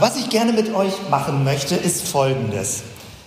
Was 0.00 0.16
ich 0.16 0.30
gerne 0.30 0.52
mit 0.52 0.72
euch 0.76 0.92
machen 1.10 1.42
möchte, 1.42 1.74
ist 1.74 2.06
Folgendes. 2.06 2.84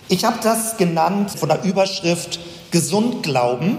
Ich 0.08 0.24
habe 0.24 0.38
das 0.42 0.78
genannt 0.78 1.30
von 1.30 1.50
der 1.50 1.64
Überschrift 1.64 2.40
Gesund 2.70 3.22
glauben 3.22 3.76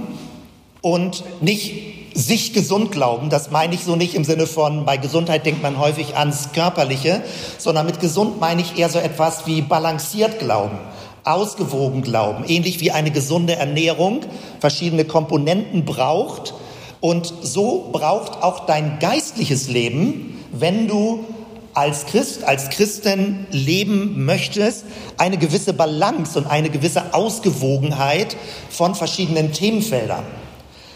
und 0.84 1.24
nicht 1.42 2.14
sich 2.14 2.54
gesund 2.54 2.92
glauben. 2.92 3.32
Das 3.32 3.50
meine 3.50 3.74
ich 3.74 3.84
so 3.84 3.96
nicht 3.96 4.14
im 4.14 4.24
Sinne 4.24 4.46
von, 4.46 4.86
bei 4.86 4.98
Gesundheit 4.98 5.44
denkt 5.44 5.64
man 5.64 5.80
häufig 5.80 6.16
ans 6.18 6.52
Körperliche, 6.54 7.24
sondern 7.58 7.88
mit 7.88 8.00
gesund 8.00 8.40
meine 8.40 8.62
ich 8.62 8.78
eher 8.78 8.90
so 8.90 9.00
etwas 9.00 9.48
wie 9.48 9.64
balanciert 9.64 10.38
glauben, 10.38 10.78
ausgewogen 11.24 12.04
glauben, 12.04 12.44
ähnlich 12.46 12.80
wie 12.80 12.92
eine 12.92 13.10
gesunde 13.10 13.56
Ernährung 13.56 14.20
verschiedene 14.60 15.06
Komponenten 15.06 15.84
braucht. 15.84 16.54
Und 17.02 17.34
so 17.42 17.90
braucht 17.92 18.44
auch 18.44 18.68
dein 18.68 19.00
geistliches 19.00 19.68
Leben, 19.68 20.46
wenn 20.52 20.88
du 20.88 21.26
als 21.74 22.06
Christ, 22.06 22.44
als 22.44 22.70
Christin 22.70 23.46
leben 23.52 24.26
möchtest, 24.26 24.86
eine 25.18 25.38
gewisse 25.38 25.74
Balance 25.74 26.38
und 26.38 26.48
eine 26.48 26.70
gewisse 26.70 27.14
Ausgewogenheit 27.14 28.36
von 28.70 28.96
verschiedenen 28.96 29.52
Themenfeldern. 29.52 30.24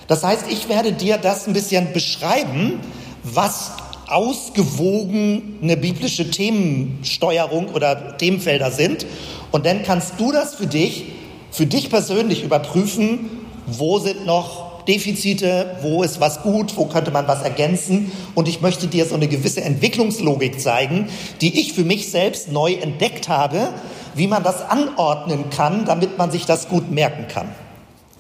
Das 0.08 0.24
heißt, 0.24 0.46
ich 0.50 0.70
werde 0.70 0.94
dir 0.94 1.18
das 1.18 1.48
ein 1.48 1.54
bisschen 1.54 1.92
beschreiben, 1.94 2.80
was 3.24 3.72
ausgewogene 4.08 5.76
biblische 5.76 6.32
Themensteuerung 6.32 7.70
oder 7.70 8.18
Themenfelder 8.18 8.72
sind. 8.72 9.06
Und 9.52 9.66
dann 9.66 9.84
kannst 9.84 10.14
du 10.18 10.32
das 10.32 10.56
für 10.56 10.68
dich, 10.68 11.06
für 11.52 11.66
dich 11.66 11.90
persönlich 11.90 12.44
überprüfen, 12.44 13.30
wo 13.66 14.00
sind 14.00 14.26
noch 14.26 14.67
Defizite, 14.88 15.78
wo 15.82 16.02
ist 16.02 16.22
was 16.22 16.42
gut, 16.42 16.78
wo 16.78 16.86
könnte 16.86 17.12
man 17.12 17.28
was 17.28 17.42
ergänzen. 17.42 18.12
Und 18.36 18.48
ich 18.48 18.62
möchte 18.62 18.88
dir 18.88 19.06
so 19.06 19.16
eine 19.16 19.28
gewisse 19.28 19.62
Entwicklungslogik 19.62 20.62
zeigen, 20.62 21.10
die 21.42 21.60
ich 21.60 21.74
für 21.74 21.84
mich 21.84 22.10
selbst 22.10 22.52
neu 22.52 22.74
entdeckt 22.74 23.28
habe, 23.28 23.70
wie 24.16 24.28
man 24.28 24.44
das 24.44 24.62
anordnen 24.62 25.50
kann, 25.50 25.86
damit 25.86 26.18
man 26.18 26.32
sich 26.32 26.46
das 26.46 26.70
gut 26.70 26.90
merken 26.90 27.28
kann. 27.28 27.50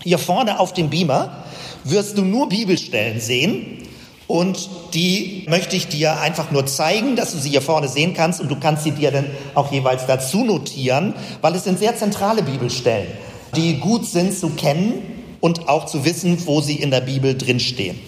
Hier 0.03 0.17
vorne 0.17 0.59
auf 0.59 0.73
dem 0.73 0.89
Beamer 0.89 1.43
wirst 1.83 2.17
du 2.17 2.23
nur 2.23 2.49
Bibelstellen 2.49 3.21
sehen. 3.21 3.83
Und 4.27 4.69
die 4.93 5.45
möchte 5.47 5.77
ich 5.77 5.87
dir 5.87 6.19
einfach 6.19 6.51
nur 6.51 6.65
zeigen, 6.65 7.15
dass 7.15 7.31
du 7.31 7.37
sie 7.37 7.51
hier 7.51 7.61
vorne 7.61 7.87
sehen 7.87 8.13
kannst 8.13 8.41
und 8.41 8.49
du 8.49 8.59
kannst 8.59 8.83
sie 8.83 8.91
dir 8.91 9.09
dann 9.09 9.27
auch 9.55 9.71
jeweils 9.71 10.05
dazu 10.05 10.43
notieren, 10.43 11.13
weil 11.39 11.55
es 11.55 11.63
sind 11.63 11.79
sehr 11.79 11.95
zentrale 11.95 12.43
Bibelstellen, 12.43 13.07
die 13.55 13.77
gut 13.77 14.05
sind 14.05 14.37
zu 14.37 14.49
kennen 14.49 15.16
und 15.39 15.67
auch 15.67 15.85
zu 15.85 16.05
wissen, 16.05 16.45
wo 16.45 16.61
sie 16.61 16.75
in 16.75 16.91
der 16.91 17.01
Bibel 17.01 17.37
drinstehen. 17.37 17.99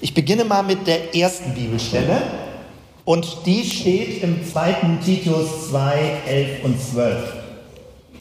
Ich 0.00 0.14
beginne 0.14 0.44
mal 0.44 0.62
mit 0.62 0.86
der 0.86 1.14
ersten 1.14 1.54
Bibelstelle 1.54 2.22
und 3.04 3.38
die 3.46 3.64
steht 3.64 4.22
im 4.22 4.46
2. 4.46 4.98
Titus 5.04 5.70
2, 5.70 5.98
11 6.26 6.64
und 6.64 6.76
12. 6.80 7.32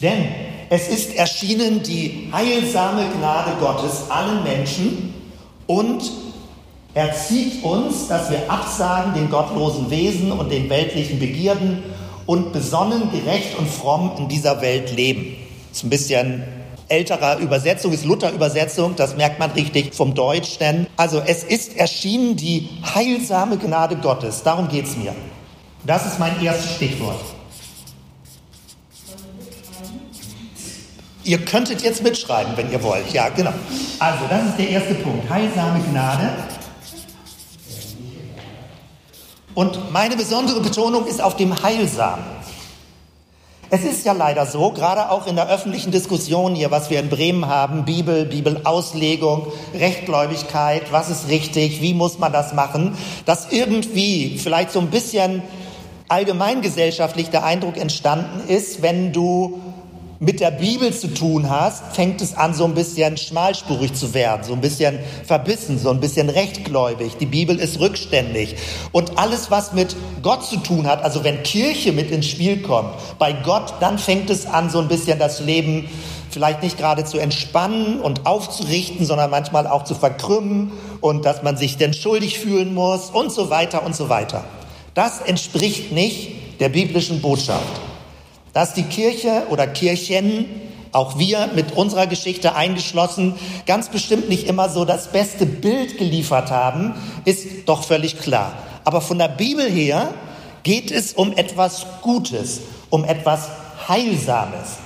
Denn 0.02 0.26
es 0.70 0.88
ist 0.88 1.16
erschienen 1.16 1.84
die 1.84 2.30
heilsame 2.32 3.06
Gnade 3.18 3.52
Gottes 3.60 4.10
allen 4.10 4.44
Menschen 4.44 5.14
und 5.66 6.12
er 6.94 7.14
zieht 7.14 7.64
uns, 7.64 8.08
dass 8.08 8.32
wir 8.32 8.50
absagen 8.50 9.14
den 9.14 9.30
gottlosen 9.30 9.92
Wesen 9.92 10.32
und 10.32 10.52
den 10.52 10.70
weltlichen 10.70 11.20
Begierden 11.20 11.84
und 12.26 12.54
besonnen, 12.54 13.12
gerecht 13.12 13.58
und 13.58 13.70
fromm 13.70 14.14
in 14.18 14.28
dieser 14.28 14.62
Welt 14.62 14.96
leben. 14.96 15.36
Das 15.70 15.78
ist 15.78 15.84
ein 15.84 15.90
bisschen 15.90 16.44
älterer 16.90 17.38
Übersetzung, 17.40 17.92
ist 17.94 18.06
Luther-Übersetzung, 18.06 18.96
das 18.96 19.16
merkt 19.16 19.40
man 19.40 19.52
richtig 19.52 19.94
vom 19.94 20.14
Deutschen. 20.14 20.88
Also 20.96 21.22
es 21.26 21.44
ist 21.44 21.76
erschienen 21.78 22.36
die 22.36 22.70
heilsame 22.96 23.58
Gnade 23.58 23.98
Gottes, 23.98 24.44
darum 24.44 24.68
geht 24.68 24.86
es 24.86 24.96
mir. 24.96 25.14
Das 25.86 26.06
ist 26.06 26.20
mein 26.20 26.42
erstes 26.44 26.76
Stichwort. 26.76 27.20
Ihr 31.24 31.44
könntet 31.44 31.82
jetzt 31.82 32.04
mitschreiben, 32.04 32.54
wenn 32.56 32.72
ihr 32.72 32.82
wollt. 32.82 33.12
Ja, 33.12 33.28
genau. 33.28 33.52
Also, 34.00 34.20
das 34.30 34.46
ist 34.46 34.60
der 34.60 34.70
erste 34.70 34.94
Punkt. 34.96 35.30
Heilsame 35.30 35.84
Gnade. 35.92 36.30
Und 39.54 39.92
meine 39.92 40.16
besondere 40.16 40.62
Betonung 40.62 41.06
ist 41.06 41.22
auf 41.22 41.36
dem 41.36 41.62
Heilsamen. 41.62 42.24
Es 43.70 43.84
ist 43.84 44.06
ja 44.06 44.14
leider 44.14 44.46
so, 44.46 44.72
gerade 44.72 45.12
auch 45.12 45.28
in 45.28 45.36
der 45.36 45.50
öffentlichen 45.50 45.92
Diskussion 45.92 46.56
hier, 46.56 46.72
was 46.72 46.90
wir 46.90 47.02
in 47.02 47.10
Bremen 47.10 47.48
haben, 47.48 47.84
Bibel, 47.84 48.26
Bibelauslegung, 48.26 49.48
Rechtgläubigkeit, 49.74 50.84
was 50.92 51.10
ist 51.10 51.28
richtig, 51.28 51.82
wie 51.82 51.94
muss 51.94 52.18
man 52.18 52.32
das 52.32 52.54
machen, 52.54 52.98
dass 53.26 53.52
irgendwie 53.52 54.38
vielleicht 54.38 54.72
so 54.72 54.80
ein 54.80 54.88
bisschen 54.88 55.42
allgemeingesellschaftlich 56.08 57.30
der 57.30 57.44
Eindruck 57.44 57.76
entstanden 57.76 58.48
ist, 58.48 58.82
wenn 58.82 59.12
du 59.12 59.60
mit 60.20 60.40
der 60.40 60.52
Bibel 60.52 60.94
zu 60.94 61.14
tun 61.14 61.50
hast, 61.50 61.96
fängt 61.96 62.22
es 62.22 62.36
an, 62.36 62.54
so 62.54 62.66
ein 62.66 62.74
bisschen 62.74 63.18
schmalspurig 63.18 63.94
zu 63.94 64.14
werden, 64.14 64.44
so 64.44 64.54
ein 64.54 64.62
bisschen 64.62 64.98
verbissen, 65.24 65.78
so 65.78 65.92
ein 65.92 66.00
bisschen 66.00 66.30
rechtgläubig. 66.30 67.18
Die 67.20 67.28
Bibel 67.28 67.58
ist 67.60 67.80
rückständig. 67.80 68.56
Und 68.92 69.20
alles, 69.20 69.52
was 69.52 69.74
mit 69.74 69.96
Gott 70.24 70.44
zu 70.44 70.58
tun 70.58 70.88
hat, 70.88 71.04
also 71.04 71.24
wenn 71.24 71.44
Kirche 71.44 71.92
mit 71.92 72.10
ins 72.10 72.28
Spiel 72.28 72.62
kommt, 72.64 72.90
bei 73.20 73.32
Gott, 73.32 73.76
dann 73.80 74.00
fängt 74.00 74.30
es 74.30 74.48
an, 74.48 74.70
so 74.70 74.80
ein 74.80 74.88
bisschen 74.88 75.20
das 75.20 75.40
Leben 75.40 75.88
vielleicht 76.30 76.64
nicht 76.64 76.78
gerade 76.78 77.06
zu 77.06 77.20
entspannen 77.20 78.00
und 78.00 78.26
aufzurichten, 78.26 79.06
sondern 79.06 79.30
manchmal 79.30 79.68
auch 79.68 79.84
zu 79.84 79.96
verkrümmen 79.96 80.72
und 81.00 81.26
dass 81.26 81.44
man 81.44 81.58
sich 81.58 81.78
denn 81.78 81.94
schuldig 81.94 82.40
fühlen 82.40 82.74
muss 82.74 83.10
und 83.12 83.32
so 83.32 83.50
weiter 83.50 83.86
und 83.86 83.96
so 83.96 84.10
weiter. 84.10 84.44
Das 84.94 85.22
entspricht 85.22 85.92
nicht 85.92 86.60
der 86.60 86.70
biblischen 86.70 87.22
Botschaft. 87.22 87.64
Dass 88.58 88.74
die 88.74 88.86
Kirche 88.86 89.44
oder 89.52 89.68
Kirchen, 89.68 90.48
auch 90.92 91.20
wir 91.20 91.52
mit 91.54 91.74
unserer 91.74 92.08
Geschichte 92.08 92.56
eingeschlossen, 92.56 93.36
ganz 93.68 93.90
bestimmt 93.90 94.30
nicht 94.30 94.48
immer 94.48 94.68
so 94.68 94.84
das 94.84 95.12
beste 95.12 95.46
Bild 95.46 96.00
geliefert 96.00 96.50
haben, 96.50 96.96
ist 97.24 97.46
doch 97.68 97.84
völlig 97.84 98.18
klar. 98.18 98.54
Aber 98.84 99.02
von 99.02 99.20
der 99.20 99.28
Bibel 99.28 99.70
her 99.70 100.12
geht 100.64 100.90
es 100.90 101.14
um 101.14 101.34
etwas 101.34 101.86
Gutes, 102.02 102.62
um 102.90 103.06
etwas 103.06 103.50
Heilsames. 103.88 104.78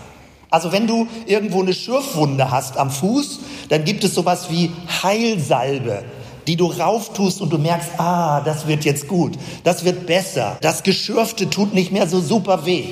Also 0.50 0.74
wenn 0.74 0.86
du 0.86 1.08
irgendwo 1.26 1.62
eine 1.62 1.74
Schürfwunde 1.74 2.52
hast 2.52 2.76
am 2.76 2.92
Fuß, 2.92 3.40
dann 3.70 3.86
gibt 3.86 4.04
es 4.04 4.14
sowas 4.14 4.50
wie 4.50 4.70
Heilsalbe, 5.02 6.04
die 6.46 6.58
du 6.58 6.66
rauftust 6.66 7.40
und 7.40 7.54
du 7.54 7.58
merkst, 7.58 7.92
ah, 8.00 8.42
das 8.42 8.68
wird 8.68 8.84
jetzt 8.84 9.08
gut, 9.08 9.36
das 9.64 9.86
wird 9.86 10.08
besser, 10.08 10.58
das 10.60 10.84
Geschürfte 10.84 11.50
tut 11.50 11.74
nicht 11.74 11.94
mehr 11.94 12.10
so 12.10 12.20
super 12.20 12.66
weh. 12.66 12.90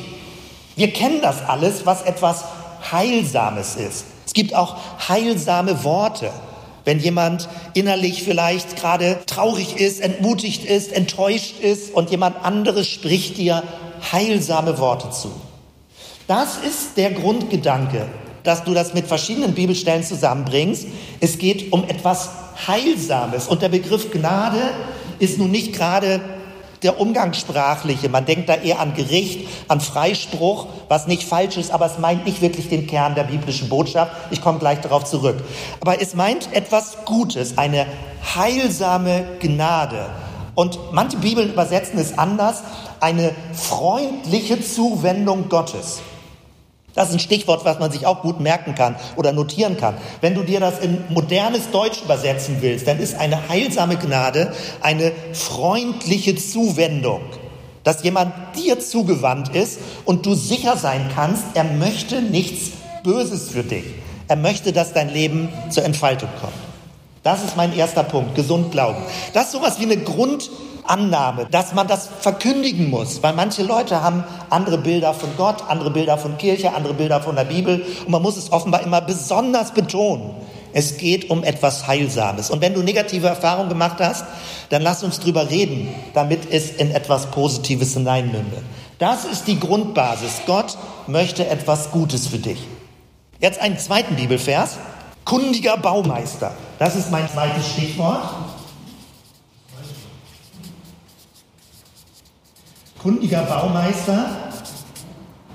Wir 0.79 0.93
kennen 0.93 1.19
das 1.21 1.43
alles, 1.45 1.85
was 1.85 2.03
etwas 2.03 2.45
Heilsames 2.89 3.75
ist. 3.75 4.05
Es 4.25 4.31
gibt 4.31 4.55
auch 4.55 4.77
heilsame 5.09 5.83
Worte. 5.83 6.31
Wenn 6.85 6.99
jemand 6.99 7.49
innerlich 7.73 8.23
vielleicht 8.23 8.77
gerade 8.77 9.19
traurig 9.25 9.75
ist, 9.75 9.99
entmutigt 9.99 10.63
ist, 10.63 10.93
enttäuscht 10.93 11.59
ist 11.59 11.93
und 11.93 12.11
jemand 12.11 12.45
anderes 12.45 12.87
spricht 12.87 13.37
dir 13.37 13.61
heilsame 14.13 14.79
Worte 14.79 15.09
zu. 15.09 15.29
Das 16.27 16.55
ist 16.55 16.95
der 16.95 17.11
Grundgedanke, 17.11 18.05
dass 18.43 18.63
du 18.63 18.73
das 18.73 18.93
mit 18.93 19.05
verschiedenen 19.05 19.55
Bibelstellen 19.55 20.03
zusammenbringst. 20.03 20.87
Es 21.19 21.39
geht 21.39 21.73
um 21.73 21.83
etwas 21.89 22.29
Heilsames. 22.67 23.49
Und 23.49 23.61
der 23.61 23.69
Begriff 23.69 24.11
Gnade 24.11 24.61
ist 25.19 25.39
nun 25.39 25.51
nicht 25.51 25.73
gerade 25.73 26.21
der 26.83 26.99
umgangssprachliche. 26.99 28.09
Man 28.09 28.25
denkt 28.25 28.49
da 28.49 28.55
eher 28.55 28.79
an 28.79 28.93
Gericht, 28.93 29.47
an 29.67 29.81
Freispruch, 29.81 30.67
was 30.87 31.07
nicht 31.07 31.23
falsch 31.23 31.57
ist, 31.57 31.71
aber 31.71 31.85
es 31.85 31.99
meint 31.99 32.25
nicht 32.25 32.41
wirklich 32.41 32.69
den 32.69 32.87
Kern 32.87 33.15
der 33.15 33.23
biblischen 33.23 33.69
Botschaft. 33.69 34.11
Ich 34.31 34.41
komme 34.41 34.59
gleich 34.59 34.79
darauf 34.81 35.03
zurück. 35.03 35.43
Aber 35.79 36.01
es 36.01 36.15
meint 36.15 36.53
etwas 36.53 36.97
Gutes, 37.05 37.57
eine 37.57 37.85
heilsame 38.35 39.25
Gnade. 39.39 40.05
Und 40.55 40.79
manche 40.91 41.17
Bibeln 41.17 41.51
übersetzen 41.51 41.99
es 41.99 42.17
anders, 42.17 42.63
eine 42.99 43.33
freundliche 43.53 44.61
Zuwendung 44.61 45.47
Gottes. 45.47 46.01
Das 46.99 47.07
ist 47.07 47.15
ein 47.15 47.19
Stichwort, 47.19 47.63
was 47.63 47.79
man 47.79 47.93
sich 47.93 48.05
auch 48.05 48.21
gut 48.23 48.41
merken 48.41 48.75
kann 48.75 48.97
oder 49.15 49.31
notieren 49.31 49.77
kann. 49.77 49.95
Wenn 50.19 50.35
du 50.35 50.43
dir 50.43 50.59
das 50.59 50.79
in 50.79 51.01
modernes 51.07 51.71
Deutsch 51.71 52.01
übersetzen 52.03 52.57
willst, 52.59 52.89
dann 52.89 52.99
ist 52.99 53.17
eine 53.17 53.47
heilsame 53.47 53.95
Gnade 53.95 54.51
eine 54.81 55.13
freundliche 55.31 56.35
Zuwendung, 56.35 57.21
dass 57.85 58.03
jemand 58.03 58.33
dir 58.57 58.81
zugewandt 58.81 59.55
ist 59.55 59.79
und 60.03 60.25
du 60.25 60.33
sicher 60.33 60.75
sein 60.75 61.09
kannst, 61.15 61.45
er 61.53 61.63
möchte 61.63 62.21
nichts 62.21 62.71
Böses 63.05 63.49
für 63.49 63.63
dich. 63.63 63.85
Er 64.27 64.35
möchte, 64.35 64.73
dass 64.73 64.91
dein 64.91 65.07
Leben 65.07 65.47
zur 65.69 65.85
Entfaltung 65.85 66.27
kommt. 66.41 66.51
Das 67.23 67.45
ist 67.45 67.55
mein 67.55 67.73
erster 67.77 68.03
Punkt, 68.03 68.35
gesund 68.35 68.73
glauben. 68.73 68.97
Das 69.31 69.45
ist 69.45 69.51
sowas 69.53 69.79
wie 69.79 69.83
eine 69.83 69.95
Grund 69.95 70.49
Annahme, 70.89 71.47
dass 71.49 71.73
man 71.73 71.87
das 71.87 72.09
verkündigen 72.19 72.89
muss, 72.89 73.21
weil 73.21 73.33
manche 73.33 73.63
Leute 73.63 74.01
haben 74.01 74.23
andere 74.49 74.77
Bilder 74.77 75.13
von 75.13 75.29
Gott, 75.37 75.63
andere 75.67 75.91
Bilder 75.91 76.17
von 76.17 76.37
Kirche, 76.37 76.73
andere 76.73 76.93
Bilder 76.93 77.21
von 77.21 77.35
der 77.35 77.45
Bibel 77.45 77.85
und 78.05 78.11
man 78.11 78.21
muss 78.21 78.37
es 78.37 78.51
offenbar 78.51 78.81
immer 78.83 79.01
besonders 79.01 79.71
betonen. 79.71 80.31
Es 80.71 80.97
geht 80.97 81.29
um 81.29 81.43
etwas 81.43 81.87
Heilsames. 81.87 82.51
Und 82.51 82.61
wenn 82.61 82.73
du 82.73 82.83
negative 82.83 83.27
Erfahrungen 83.27 83.69
gemacht 83.69 83.97
hast, 83.99 84.25
dann 84.69 84.83
lass 84.83 85.03
uns 85.03 85.19
drüber 85.19 85.49
reden, 85.49 85.89
damit 86.13 86.51
es 86.51 86.71
in 86.71 86.91
etwas 86.91 87.27
Positives 87.27 87.93
hineinmündet. 87.93 88.61
Das 88.99 89.25
ist 89.25 89.47
die 89.47 89.59
Grundbasis. 89.59 90.41
Gott 90.45 90.77
möchte 91.07 91.47
etwas 91.47 91.89
Gutes 91.91 92.27
für 92.27 92.37
dich. 92.37 92.59
Jetzt 93.39 93.59
einen 93.61 93.79
zweiten 93.79 94.15
Bibelvers. 94.15 94.77
Kundiger 95.25 95.77
Baumeister. 95.77 96.51
Das 96.79 96.95
ist 96.95 97.11
mein 97.11 97.29
zweites 97.29 97.69
Stichwort. 97.71 98.21
Kundiger 103.01 103.43
Baumeister. 103.43 104.25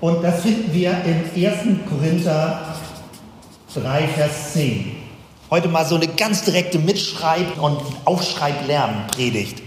Und 0.00 0.22
das 0.22 0.40
finden 0.40 0.72
wir 0.72 0.96
in 1.04 1.46
1. 1.46 1.88
Korinther 1.88 2.74
3, 3.74 4.08
Vers 4.08 4.54
10. 4.54 4.96
Heute 5.50 5.68
mal 5.68 5.84
so 5.84 5.96
eine 5.96 6.08
ganz 6.08 6.44
direkte 6.44 6.78
Mitschreib- 6.78 7.58
und 7.60 7.82
Aufschreiblärm-Predigt. 8.06 9.62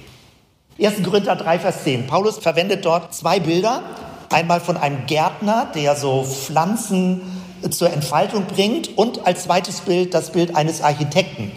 1. 0.82 1.04
Korinther 1.04 1.36
3, 1.36 1.60
Vers 1.60 1.84
10. 1.84 2.08
Paulus 2.08 2.40
verwendet 2.40 2.84
dort 2.84 3.14
zwei 3.14 3.40
Bilder. 3.40 3.84
Einmal 4.32 4.60
von 4.60 4.78
einem 4.78 5.06
Gärtner, 5.06 5.68
der 5.76 5.96
so 5.96 6.24
Pflanzen 6.24 7.22
zur 7.70 7.94
Entfaltung 7.94 8.46
bringt 8.46 8.98
und 8.98 9.28
als 9.28 9.44
zweites 9.44 9.82
Bild 9.82 10.16
das 10.16 10.32
Bild 10.32 10.56
eines 10.56 10.82
Architekten, 10.82 11.52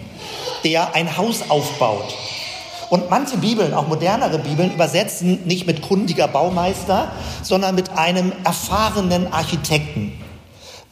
der 0.65 0.95
ein 0.95 1.17
Haus 1.17 1.49
aufbaut. 1.49 2.15
Und 2.91 3.09
manche 3.09 3.39
Bibeln, 3.39 3.73
auch 3.73 3.87
modernere 3.87 4.41
Bibeln, 4.41 4.75
übersetzen 4.75 5.39
nicht 5.45 5.67
mit 5.67 5.81
kundiger 5.81 6.27
Baumeister, 6.27 7.13
sondern 7.43 7.77
mit 7.77 7.97
einem 7.97 8.33
erfahrenen 8.45 9.33
Architekten. 9.33 10.13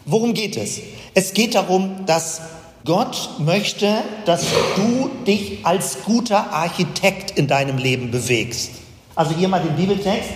Worum 0.06 0.32
geht 0.32 0.56
es? 0.56 0.80
Es 1.14 1.34
geht 1.34 1.56
darum, 1.56 2.06
dass 2.06 2.40
Gott 2.84 3.30
möchte, 3.40 3.96
dass 4.24 4.46
du 4.76 5.10
dich 5.26 5.66
als 5.66 5.98
guter 6.04 6.52
Architekt 6.52 7.32
in 7.32 7.48
deinem 7.48 7.76
Leben 7.76 8.12
bewegst. 8.12 8.70
Also 9.16 9.34
hier 9.34 9.48
mal 9.48 9.60
den 9.60 9.74
Bibeltext. 9.74 10.30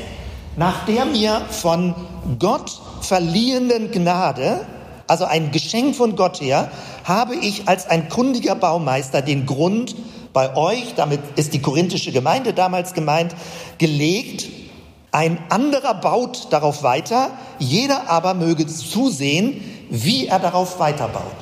Nach 0.57 0.85
der 0.85 1.05
mir 1.05 1.43
von 1.49 1.95
Gott 2.39 2.81
verliehenen 3.01 3.93
Gnade, 3.93 4.67
also 5.07 5.25
ein 5.25 5.53
Geschenk 5.53 5.95
von 5.95 6.17
Gott 6.17 6.41
her, 6.41 6.71
habe 7.05 7.37
ich 7.37 7.69
als 7.69 7.89
ein 7.89 8.09
kundiger 8.09 8.57
Baumeister 8.57 9.23
den 9.23 9.47
Grund 9.47 9.95
bei 10.33 10.57
euch, 10.57 10.95
damit 10.97 11.21
ist 11.37 11.53
die 11.55 11.61
korinthische 11.61 12.13
Gemeinde 12.13 12.53
damals 12.53 12.95
gemeint, 12.95 13.35
gelegt. 13.79 14.49
Ein 15.11 15.39
anderer 15.51 15.95
baut 15.95 16.49
darauf 16.51 16.83
weiter, 16.83 17.31
jeder 17.59 18.09
aber 18.09 18.35
möge 18.35 18.67
zusehen, 18.67 19.63
wie 19.91 20.27
er 20.27 20.39
darauf 20.39 20.79
weiterbaut. 20.79 21.37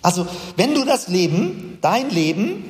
Also 0.00 0.26
wenn 0.56 0.74
du 0.74 0.84
das 0.84 1.08
Leben, 1.08 1.78
dein 1.82 2.10
Leben, 2.10 2.64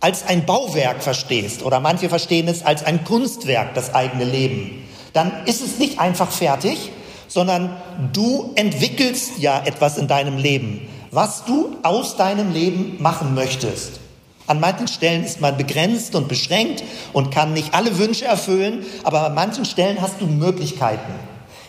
als 0.00 0.26
ein 0.26 0.46
Bauwerk 0.46 1.02
verstehst, 1.02 1.62
oder 1.62 1.80
manche 1.80 2.08
verstehen 2.08 2.48
es 2.48 2.64
als 2.64 2.84
ein 2.84 3.04
Kunstwerk, 3.04 3.74
das 3.74 3.94
eigene 3.94 4.24
Leben, 4.24 4.84
dann 5.12 5.32
ist 5.46 5.60
es 5.60 5.78
nicht 5.78 5.98
einfach 5.98 6.30
fertig, 6.30 6.90
sondern 7.28 7.76
du 8.12 8.52
entwickelst 8.54 9.38
ja 9.38 9.62
etwas 9.64 9.98
in 9.98 10.08
deinem 10.08 10.38
Leben, 10.38 10.88
was 11.10 11.44
du 11.44 11.76
aus 11.82 12.16
deinem 12.16 12.52
Leben 12.52 12.96
machen 13.00 13.34
möchtest. 13.34 14.00
An 14.48 14.60
manchen 14.60 14.88
Stellen 14.88 15.24
ist 15.24 15.42
man 15.42 15.58
begrenzt 15.58 16.14
und 16.14 16.26
beschränkt 16.26 16.82
und 17.12 17.30
kann 17.30 17.52
nicht 17.52 17.74
alle 17.74 17.98
Wünsche 17.98 18.24
erfüllen, 18.24 18.84
aber 19.04 19.26
an 19.26 19.34
manchen 19.34 19.66
Stellen 19.66 20.00
hast 20.00 20.20
du 20.20 20.26
Möglichkeiten. 20.26 21.12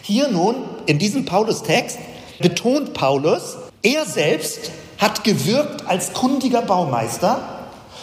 Hier 0.01 0.29
nun, 0.29 0.55
in 0.85 0.97
diesem 0.97 1.25
Paulus-Text, 1.25 1.99
betont 2.39 2.93
Paulus, 2.93 3.57
er 3.83 4.05
selbst 4.05 4.71
hat 4.97 5.25
gewirkt 5.25 5.87
als 5.87 6.13
kundiger 6.13 6.61
Baumeister 6.61 7.41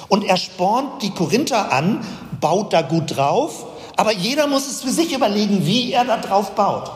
und 0.09 0.25
er 0.25 0.37
spornt 0.37 1.03
die 1.03 1.11
Korinther 1.11 1.73
an, 1.73 2.01
baut 2.41 2.75
da 2.75 2.83
gut 2.83 3.17
drauf, 3.17 3.65
aber 3.97 4.13
jeder 4.13 4.47
muss 4.47 4.69
es 4.69 4.83
für 4.83 4.91
sich 4.91 5.15
überlegen, 5.15 5.65
wie 5.65 5.93
er 5.93 6.05
da 6.05 6.19
drauf 6.19 6.51
baut. 6.51 6.91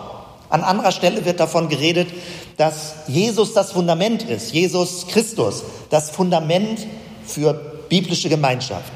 An 0.50 0.62
anderer 0.62 0.92
Stelle 0.92 1.24
wird 1.24 1.40
davon 1.40 1.70
geredet, 1.70 2.08
dass 2.58 2.94
Jesus 3.06 3.54
das 3.54 3.72
Fundament 3.72 4.22
ist, 4.22 4.52
Jesus 4.52 5.06
Christus, 5.06 5.62
das 5.88 6.10
Fundament 6.10 6.86
für 7.26 7.54
biblische 7.88 8.28
Gemeinschaft. 8.28 8.92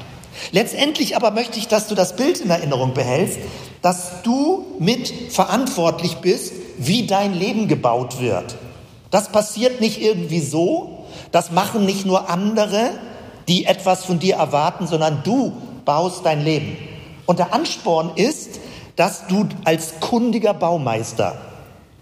Letztendlich 0.51 1.15
aber 1.15 1.31
möchte 1.31 1.59
ich, 1.59 1.67
dass 1.67 1.87
du 1.87 1.95
das 1.95 2.15
Bild 2.15 2.39
in 2.39 2.49
Erinnerung 2.49 2.93
behältst, 2.93 3.39
dass 3.81 4.21
du 4.23 4.65
mit 4.79 5.13
verantwortlich 5.31 6.15
bist, 6.15 6.53
wie 6.77 7.07
dein 7.07 7.33
Leben 7.33 7.67
gebaut 7.67 8.19
wird. 8.19 8.55
Das 9.11 9.29
passiert 9.29 9.79
nicht 9.79 10.01
irgendwie 10.01 10.41
so, 10.41 11.05
das 11.31 11.51
machen 11.51 11.85
nicht 11.85 12.05
nur 12.05 12.29
andere, 12.29 12.91
die 13.47 13.65
etwas 13.65 14.03
von 14.05 14.19
dir 14.19 14.35
erwarten, 14.35 14.87
sondern 14.87 15.21
du 15.23 15.53
baust 15.85 16.25
dein 16.25 16.43
Leben. 16.43 16.77
Und 17.25 17.39
der 17.39 17.53
Ansporn 17.53 18.11
ist, 18.15 18.59
dass 18.95 19.27
du 19.27 19.47
als 19.63 19.99
kundiger 19.99 20.53
Baumeister 20.53 21.37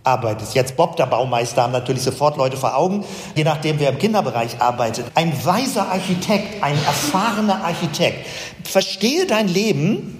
arbeitest. 0.03 0.55
Jetzt 0.55 0.75
Bob, 0.75 0.95
der 0.97 1.05
Baumeister, 1.05 1.63
haben 1.63 1.73
natürlich 1.73 2.03
sofort 2.03 2.37
Leute 2.37 2.57
vor 2.57 2.75
Augen, 2.77 3.03
je 3.35 3.43
nachdem, 3.43 3.79
wer 3.79 3.89
im 3.89 3.97
Kinderbereich 3.97 4.61
arbeitet. 4.61 5.05
Ein 5.15 5.33
weiser 5.45 5.89
Architekt, 5.89 6.63
ein 6.63 6.75
erfahrener 6.85 7.63
Architekt. 7.63 8.27
Verstehe 8.63 9.25
dein 9.25 9.47
Leben. 9.47 10.19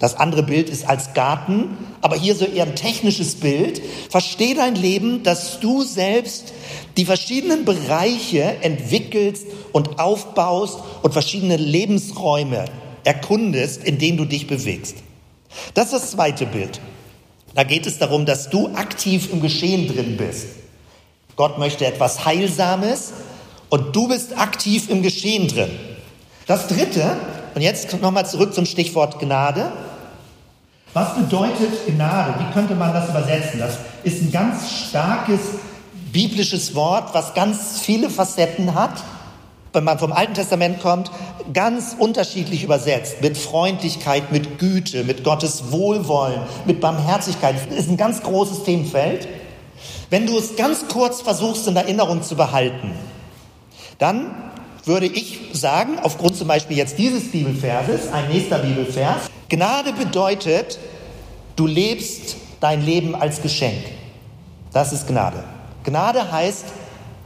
Das 0.00 0.16
andere 0.16 0.42
Bild 0.42 0.68
ist 0.68 0.88
als 0.88 1.14
Garten, 1.14 1.78
aber 2.02 2.16
hier 2.16 2.34
so 2.34 2.44
eher 2.44 2.64
ein 2.64 2.76
technisches 2.76 3.36
Bild. 3.36 3.80
Verstehe 4.10 4.54
dein 4.54 4.74
Leben, 4.74 5.22
dass 5.22 5.60
du 5.60 5.82
selbst 5.82 6.52
die 6.96 7.06
verschiedenen 7.06 7.64
Bereiche 7.64 8.42
entwickelst 8.60 9.46
und 9.72 9.98
aufbaust 9.98 10.80
und 11.02 11.12
verschiedene 11.12 11.56
Lebensräume 11.56 12.66
erkundest, 13.04 13.84
in 13.84 13.98
denen 13.98 14.18
du 14.18 14.24
dich 14.24 14.46
bewegst. 14.46 14.96
Das 15.74 15.86
ist 15.86 15.92
das 15.94 16.10
zweite 16.10 16.46
Bild. 16.46 16.80
Da 17.54 17.62
geht 17.62 17.86
es 17.86 17.98
darum, 17.98 18.26
dass 18.26 18.50
du 18.50 18.68
aktiv 18.74 19.32
im 19.32 19.40
Geschehen 19.40 19.86
drin 19.86 20.16
bist. 20.16 20.46
Gott 21.36 21.58
möchte 21.58 21.86
etwas 21.86 22.24
Heilsames 22.24 23.12
und 23.68 23.94
du 23.94 24.08
bist 24.08 24.36
aktiv 24.36 24.90
im 24.90 25.02
Geschehen 25.02 25.48
drin. 25.48 25.70
Das 26.46 26.66
dritte, 26.66 27.16
und 27.54 27.62
jetzt 27.62 28.00
nochmal 28.00 28.26
zurück 28.26 28.54
zum 28.54 28.66
Stichwort 28.66 29.20
Gnade. 29.20 29.72
Was 30.92 31.14
bedeutet 31.14 31.86
Gnade? 31.86 32.34
Wie 32.38 32.52
könnte 32.52 32.74
man 32.74 32.92
das 32.92 33.08
übersetzen? 33.08 33.60
Das 33.60 33.78
ist 34.02 34.22
ein 34.22 34.32
ganz 34.32 34.70
starkes 34.88 35.40
biblisches 36.12 36.74
Wort, 36.74 37.14
was 37.14 37.34
ganz 37.34 37.80
viele 37.80 38.10
Facetten 38.10 38.74
hat 38.74 39.02
wenn 39.74 39.84
man 39.84 39.98
vom 39.98 40.12
Alten 40.12 40.34
Testament 40.34 40.80
kommt, 40.80 41.10
ganz 41.52 41.96
unterschiedlich 41.98 42.62
übersetzt. 42.62 43.20
Mit 43.20 43.36
Freundlichkeit, 43.36 44.32
mit 44.32 44.58
Güte, 44.58 45.04
mit 45.04 45.24
Gottes 45.24 45.72
Wohlwollen, 45.72 46.40
mit 46.64 46.80
Barmherzigkeit. 46.80 47.56
Das 47.68 47.78
ist 47.78 47.90
ein 47.90 47.96
ganz 47.96 48.22
großes 48.22 48.64
Themenfeld. 48.64 49.28
Wenn 50.10 50.26
du 50.26 50.38
es 50.38 50.56
ganz 50.56 50.86
kurz 50.88 51.20
versuchst 51.20 51.66
in 51.66 51.76
Erinnerung 51.76 52.22
zu 52.22 52.36
behalten, 52.36 52.92
dann 53.98 54.34
würde 54.84 55.06
ich 55.06 55.40
sagen, 55.52 55.98
aufgrund 56.02 56.36
zum 56.36 56.48
Beispiel 56.48 56.76
jetzt 56.76 56.98
dieses 56.98 57.30
Bibelverses, 57.30 58.12
ein 58.12 58.28
nächster 58.28 58.58
Bibelvers, 58.58 59.22
Gnade 59.48 59.92
bedeutet, 59.92 60.78
du 61.56 61.66
lebst 61.66 62.36
dein 62.60 62.84
Leben 62.84 63.14
als 63.14 63.42
Geschenk. 63.42 63.84
Das 64.72 64.92
ist 64.92 65.06
Gnade. 65.06 65.42
Gnade 65.84 66.30
heißt 66.30 66.66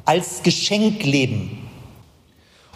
als 0.04 0.42
Geschenk 0.42 1.04
leben. 1.04 1.67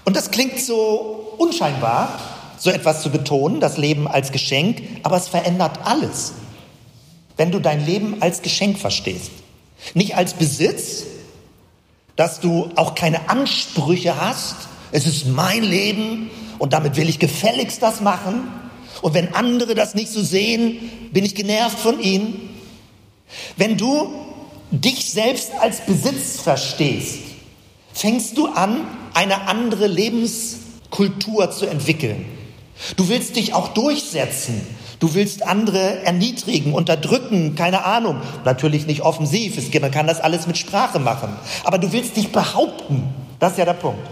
Und 0.04 0.16
das 0.16 0.30
klingt 0.30 0.60
so 0.60 1.34
unscheinbar, 1.38 2.18
so 2.58 2.70
etwas 2.70 3.02
zu 3.02 3.10
betonen, 3.10 3.60
das 3.60 3.76
Leben 3.76 4.06
als 4.06 4.32
Geschenk, 4.32 4.82
aber 5.02 5.16
es 5.16 5.28
verändert 5.28 5.80
alles, 5.84 6.34
wenn 7.36 7.50
du 7.50 7.58
dein 7.58 7.84
Leben 7.84 8.20
als 8.20 8.42
Geschenk 8.42 8.78
verstehst. 8.78 9.30
Nicht 9.94 10.16
als 10.16 10.34
Besitz, 10.34 11.04
dass 12.16 12.40
du 12.40 12.70
auch 12.76 12.94
keine 12.94 13.28
Ansprüche 13.28 14.20
hast, 14.20 14.56
es 14.92 15.06
ist 15.06 15.26
mein 15.26 15.64
Leben 15.64 16.30
und 16.58 16.72
damit 16.72 16.96
will 16.96 17.08
ich 17.08 17.18
gefälligst 17.18 17.82
das 17.82 18.00
machen. 18.00 18.48
Und 19.00 19.14
wenn 19.14 19.34
andere 19.34 19.74
das 19.74 19.94
nicht 19.94 20.12
so 20.12 20.22
sehen, 20.22 21.08
bin 21.10 21.24
ich 21.24 21.34
genervt 21.34 21.78
von 21.78 21.98
ihnen. 21.98 22.50
Wenn 23.56 23.76
du 23.76 24.12
dich 24.70 25.10
selbst 25.10 25.52
als 25.58 25.84
Besitz 25.84 26.40
verstehst, 26.40 27.18
fängst 27.92 28.36
du 28.36 28.46
an, 28.46 28.86
eine 29.14 29.48
andere 29.48 29.86
Lebenskultur 29.86 31.50
zu 31.50 31.66
entwickeln. 31.66 32.24
Du 32.96 33.08
willst 33.08 33.36
dich 33.36 33.54
auch 33.54 33.68
durchsetzen. 33.68 34.60
Du 34.98 35.14
willst 35.14 35.44
andere 35.44 36.04
erniedrigen, 36.04 36.74
unterdrücken, 36.74 37.56
keine 37.56 37.84
Ahnung. 37.84 38.20
Natürlich 38.44 38.86
nicht 38.86 39.00
offensiv, 39.00 39.56
man 39.80 39.90
kann 39.90 40.06
das 40.06 40.20
alles 40.20 40.46
mit 40.46 40.56
Sprache 40.56 41.00
machen. 41.00 41.30
Aber 41.64 41.78
du 41.78 41.92
willst 41.92 42.16
dich 42.16 42.30
behaupten. 42.30 43.12
Das 43.40 43.52
ist 43.52 43.58
ja 43.58 43.64
der 43.64 43.72
Punkt. 43.72 44.06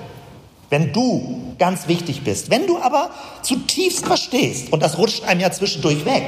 Wenn 0.69 0.93
du 0.93 1.55
ganz 1.59 1.87
wichtig 1.87 2.23
bist. 2.23 2.51
Wenn 2.51 2.67
du 2.67 2.79
aber 2.79 3.11
zutiefst 3.43 4.05
verstehst, 4.05 4.73
und 4.73 4.83
das 4.83 4.99
rutscht 4.99 5.23
einem 5.23 5.41
ja 5.41 5.53
zwischendurch 5.53 6.05
weg, 6.05 6.25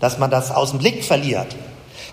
dass 0.00 0.18
man 0.18 0.30
das 0.30 0.50
aus 0.50 0.70
dem 0.70 0.80
Blick 0.80 1.04
verliert. 1.04 1.54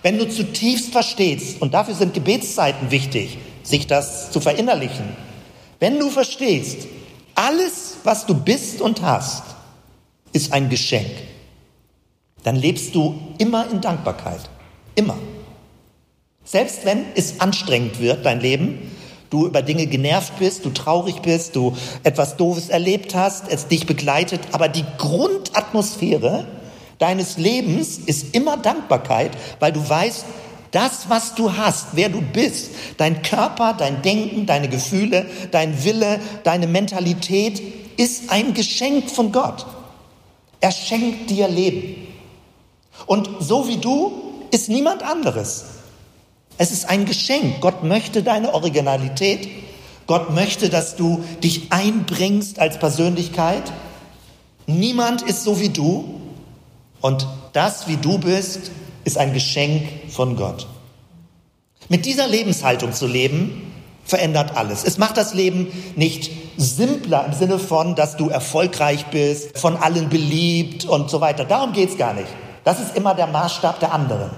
Wenn 0.03 0.19
du 0.19 0.29
zutiefst 0.29 0.91
verstehst, 0.91 1.61
und 1.61 1.73
dafür 1.73 1.95
sind 1.95 2.13
Gebetszeiten 2.13 2.91
wichtig, 2.91 3.39
sich 3.63 3.87
das 3.87 4.29
zu 4.29 4.39
verinnerlichen, 4.39 5.05
wenn 5.79 5.99
du 5.99 6.09
verstehst, 6.09 6.87
alles, 7.35 7.97
was 8.03 8.25
du 8.25 8.33
bist 8.33 8.81
und 8.81 9.01
hast, 9.01 9.43
ist 10.31 10.53
ein 10.53 10.69
Geschenk. 10.69 11.11
dann 12.45 12.55
lebst 12.55 12.93
du 12.93 13.15
immer 13.39 13.65
in 13.71 13.81
Dankbarkeit. 13.81 14.41
Immer. 14.93 15.17
Selbst 16.43 16.85
wenn 16.85 17.03
es 17.15 17.39
anstrengend 17.39 17.99
wird, 17.99 18.23
dein 18.23 18.39
Leben, 18.39 18.91
du 19.31 19.47
über 19.47 19.63
Dinge 19.63 19.87
genervt 19.87 20.37
bist, 20.37 20.63
du 20.63 20.69
traurig 20.69 21.23
bist, 21.23 21.55
du 21.55 21.75
etwas 22.03 22.37
Doofes 22.37 22.69
erlebt 22.69 23.15
hast, 23.15 23.45
es 23.49 23.67
dich 23.67 23.87
begleitet, 23.87 24.41
aber 24.51 24.69
die 24.69 24.85
Grundatmosphäre 24.99 26.45
deines 26.99 27.37
Lebens 27.37 27.97
ist 27.97 28.35
immer 28.35 28.57
Dankbarkeit, 28.57 29.31
weil 29.59 29.71
du 29.71 29.89
weißt, 29.89 30.25
das, 30.75 31.09
was 31.09 31.35
du 31.35 31.55
hast, 31.55 31.87
wer 31.93 32.09
du 32.09 32.21
bist, 32.21 32.71
dein 32.97 33.21
Körper, 33.21 33.73
dein 33.73 34.01
Denken, 34.01 34.45
deine 34.45 34.67
Gefühle, 34.67 35.25
dein 35.51 35.85
Wille, 35.85 36.19
deine 36.43 36.67
Mentalität 36.67 37.61
ist 37.97 38.29
ein 38.29 38.53
Geschenk 38.53 39.09
von 39.09 39.31
Gott. 39.31 39.65
Er 40.59 40.71
schenkt 40.71 41.29
dir 41.29 41.47
Leben. 41.47 42.07
Und 43.05 43.29
so 43.39 43.67
wie 43.67 43.77
du 43.77 44.11
ist 44.51 44.67
niemand 44.67 45.03
anderes. 45.03 45.65
Es 46.57 46.71
ist 46.71 46.89
ein 46.89 47.05
Geschenk. 47.05 47.61
Gott 47.61 47.83
möchte 47.83 48.23
deine 48.23 48.53
Originalität. 48.53 49.47
Gott 50.07 50.31
möchte, 50.31 50.69
dass 50.69 50.95
du 50.95 51.23
dich 51.43 51.71
einbringst 51.71 52.59
als 52.59 52.79
Persönlichkeit. 52.79 53.63
Niemand 54.67 55.21
ist 55.21 55.43
so 55.43 55.59
wie 55.59 55.69
du. 55.69 56.19
Und 57.01 57.27
das, 57.53 57.87
wie 57.87 57.97
du 57.97 58.17
bist, 58.17 58.71
ist 59.05 59.17
ein 59.17 59.33
Geschenk 59.33 59.87
von 60.09 60.35
Gott. 60.35 60.67
Mit 61.87 62.05
dieser 62.05 62.27
Lebenshaltung 62.27 62.91
zu 62.91 63.07
leben, 63.07 63.71
verändert 64.03 64.55
alles. 64.55 64.83
Es 64.83 64.97
macht 64.97 65.17
das 65.17 65.33
Leben 65.33 65.67
nicht 65.95 66.29
simpler 66.57 67.25
im 67.25 67.33
Sinne 67.33 67.59
von, 67.59 67.95
dass 67.95 68.17
du 68.17 68.29
erfolgreich 68.29 69.05
bist, 69.07 69.57
von 69.57 69.77
allen 69.77 70.09
beliebt 70.09 70.85
und 70.85 71.09
so 71.09 71.21
weiter. 71.21 71.45
Darum 71.45 71.73
geht's 71.73 71.97
gar 71.97 72.13
nicht. 72.13 72.27
Das 72.63 72.79
ist 72.79 72.95
immer 72.95 73.13
der 73.13 73.27
Maßstab 73.27 73.79
der 73.79 73.93
anderen. 73.93 74.31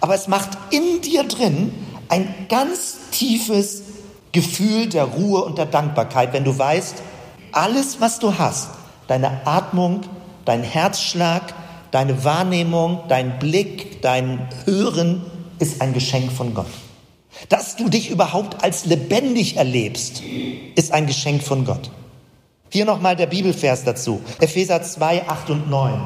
Aber 0.00 0.14
es 0.14 0.28
macht 0.28 0.50
in 0.70 1.00
dir 1.00 1.24
drin 1.24 1.72
ein 2.08 2.46
ganz 2.48 2.96
tiefes 3.10 3.82
Gefühl 4.32 4.88
der 4.88 5.04
Ruhe 5.04 5.44
und 5.44 5.58
der 5.58 5.66
Dankbarkeit, 5.66 6.32
wenn 6.32 6.44
du 6.44 6.56
weißt, 6.56 6.96
alles, 7.52 8.00
was 8.00 8.18
du 8.18 8.36
hast, 8.36 8.70
deine 9.06 9.46
Atmung, 9.46 10.02
dein 10.44 10.62
Herzschlag, 10.62 11.54
deine 11.94 12.24
Wahrnehmung, 12.24 13.04
dein 13.06 13.38
Blick, 13.38 14.02
dein 14.02 14.48
Hören 14.64 15.24
ist 15.60 15.80
ein 15.80 15.94
Geschenk 15.94 16.32
von 16.32 16.52
Gott. 16.52 16.66
Dass 17.48 17.76
du 17.76 17.88
dich 17.88 18.10
überhaupt 18.10 18.64
als 18.64 18.84
lebendig 18.84 19.56
erlebst, 19.56 20.20
ist 20.74 20.92
ein 20.92 21.06
Geschenk 21.06 21.44
von 21.44 21.64
Gott. 21.64 21.92
Hier 22.68 22.84
nochmal 22.84 23.14
der 23.14 23.26
Bibelvers 23.26 23.84
dazu. 23.84 24.20
Epheser 24.40 24.82
2, 24.82 25.28
8 25.28 25.50
und 25.50 25.70
9. 25.70 26.00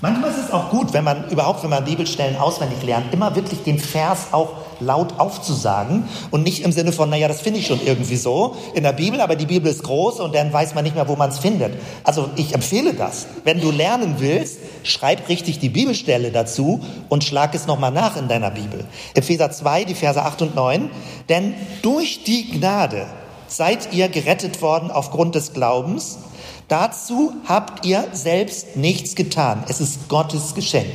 Manchmal 0.00 0.30
ist 0.30 0.38
es 0.46 0.50
auch 0.50 0.70
gut, 0.70 0.92
wenn 0.92 1.04
man 1.04 1.30
überhaupt, 1.30 1.62
wenn 1.62 1.70
man 1.70 1.84
Bibelstellen 1.84 2.36
auswendig 2.36 2.82
lernt, 2.82 3.14
immer 3.14 3.36
wirklich 3.36 3.62
den 3.62 3.78
Vers 3.78 4.28
auch 4.32 4.50
laut 4.80 5.20
aufzusagen 5.20 6.08
und 6.32 6.42
nicht 6.42 6.64
im 6.64 6.72
Sinne 6.72 6.90
von, 6.90 7.08
naja, 7.08 7.28
das 7.28 7.40
finde 7.40 7.60
ich 7.60 7.68
schon 7.68 7.80
irgendwie 7.80 8.16
so 8.16 8.56
in 8.74 8.82
der 8.82 8.92
Bibel, 8.92 9.20
aber 9.20 9.36
die 9.36 9.46
Bibel 9.46 9.70
ist 9.70 9.84
groß 9.84 10.18
und 10.18 10.34
dann 10.34 10.52
weiß 10.52 10.74
man 10.74 10.82
nicht 10.82 10.96
mehr, 10.96 11.06
wo 11.06 11.14
man 11.14 11.30
es 11.30 11.38
findet. 11.38 11.74
Also 12.02 12.28
ich 12.34 12.54
empfehle 12.54 12.92
das. 12.92 13.26
Wenn 13.44 13.60
du 13.60 13.70
lernen 13.70 14.16
willst, 14.18 14.58
schreib 14.82 15.28
richtig 15.28 15.60
die 15.60 15.68
Bibelstelle 15.68 16.32
dazu 16.32 16.80
und 17.08 17.22
schlag 17.22 17.54
es 17.54 17.68
nochmal 17.68 17.92
nach 17.92 18.16
in 18.16 18.26
deiner 18.26 18.50
Bibel. 18.50 18.84
Epheser 19.14 19.52
2, 19.52 19.84
die 19.84 19.94
Verse 19.94 20.20
8 20.20 20.42
und 20.42 20.54
9. 20.56 20.90
Denn 21.28 21.54
durch 21.82 22.24
die 22.24 22.50
Gnade 22.50 23.06
seid 23.46 23.92
ihr 23.92 24.08
gerettet 24.08 24.60
worden 24.60 24.90
aufgrund 24.90 25.36
des 25.36 25.52
Glaubens, 25.52 26.18
Dazu 26.68 27.34
habt 27.46 27.84
ihr 27.84 28.08
selbst 28.12 28.76
nichts 28.76 29.14
getan. 29.14 29.64
Es 29.68 29.80
ist 29.80 30.08
Gottes 30.08 30.54
Geschenk 30.54 30.86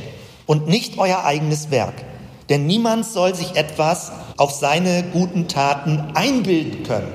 und 0.46 0.66
nicht 0.66 0.98
euer 0.98 1.24
eigenes 1.24 1.70
Werk. 1.70 1.94
Denn 2.48 2.66
niemand 2.66 3.06
soll 3.06 3.34
sich 3.36 3.54
etwas 3.54 4.10
auf 4.36 4.50
seine 4.50 5.04
guten 5.04 5.46
Taten 5.46 6.08
einbilden 6.14 6.82
können. 6.82 7.12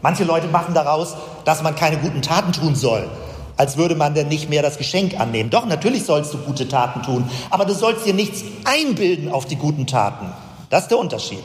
Manche 0.00 0.24
Leute 0.24 0.48
machen 0.48 0.72
daraus, 0.72 1.16
dass 1.44 1.62
man 1.62 1.74
keine 1.74 1.98
guten 1.98 2.22
Taten 2.22 2.52
tun 2.52 2.74
soll, 2.74 3.10
als 3.58 3.76
würde 3.76 3.96
man 3.96 4.14
denn 4.14 4.28
nicht 4.28 4.48
mehr 4.48 4.62
das 4.62 4.78
Geschenk 4.78 5.20
annehmen. 5.20 5.50
Doch, 5.50 5.66
natürlich 5.66 6.04
sollst 6.04 6.32
du 6.32 6.38
gute 6.38 6.68
Taten 6.68 7.02
tun, 7.02 7.28
aber 7.50 7.66
du 7.66 7.74
sollst 7.74 8.06
dir 8.06 8.14
nichts 8.14 8.42
einbilden 8.64 9.30
auf 9.30 9.44
die 9.44 9.56
guten 9.56 9.86
Taten. 9.86 10.32
Das 10.70 10.84
ist 10.84 10.90
der 10.90 10.98
Unterschied. 10.98 11.42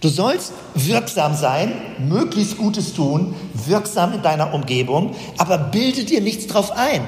Du 0.00 0.08
sollst 0.08 0.52
wirksam 0.74 1.34
sein, 1.34 1.72
möglichst 1.98 2.56
Gutes 2.58 2.92
tun, 2.92 3.34
wirksam 3.54 4.12
in 4.12 4.20
deiner 4.22 4.52
Umgebung, 4.52 5.14
aber 5.38 5.56
bilde 5.58 6.04
dir 6.04 6.20
nichts 6.20 6.46
drauf 6.46 6.72
ein, 6.72 7.02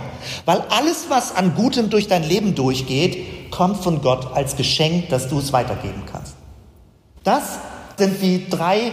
weil 0.46 0.62
alles, 0.70 1.06
was 1.08 1.36
an 1.36 1.54
Gutem 1.54 1.90
durch 1.90 2.08
dein 2.08 2.24
Leben 2.24 2.54
durchgeht, 2.54 3.50
kommt 3.50 3.82
von 3.82 4.00
Gott 4.00 4.34
als 4.34 4.56
Geschenk, 4.56 5.10
dass 5.10 5.28
du 5.28 5.38
es 5.38 5.52
weitergeben 5.52 6.04
kannst. 6.10 6.32
Das 7.24 7.58
sind 7.98 8.22
die 8.22 8.48
drei 8.48 8.92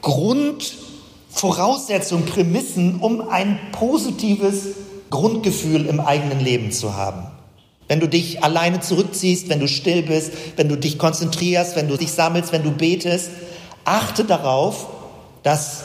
Grundvoraussetzungen, 0.00 2.24
Prämissen, 2.26 3.00
um 3.00 3.28
ein 3.28 3.58
positives 3.72 4.68
Grundgefühl 5.10 5.84
im 5.86 6.00
eigenen 6.00 6.40
Leben 6.40 6.72
zu 6.72 6.94
haben. 6.94 7.35
Wenn 7.88 8.00
du 8.00 8.08
dich 8.08 8.42
alleine 8.42 8.80
zurückziehst, 8.80 9.48
wenn 9.48 9.60
du 9.60 9.68
still 9.68 10.02
bist, 10.02 10.32
wenn 10.56 10.68
du 10.68 10.76
dich 10.76 10.98
konzentrierst, 10.98 11.76
wenn 11.76 11.88
du 11.88 11.96
dich 11.96 12.12
sammelst, 12.12 12.52
wenn 12.52 12.64
du 12.64 12.72
betest, 12.72 13.30
achte 13.84 14.24
darauf, 14.24 14.88
dass 15.42 15.84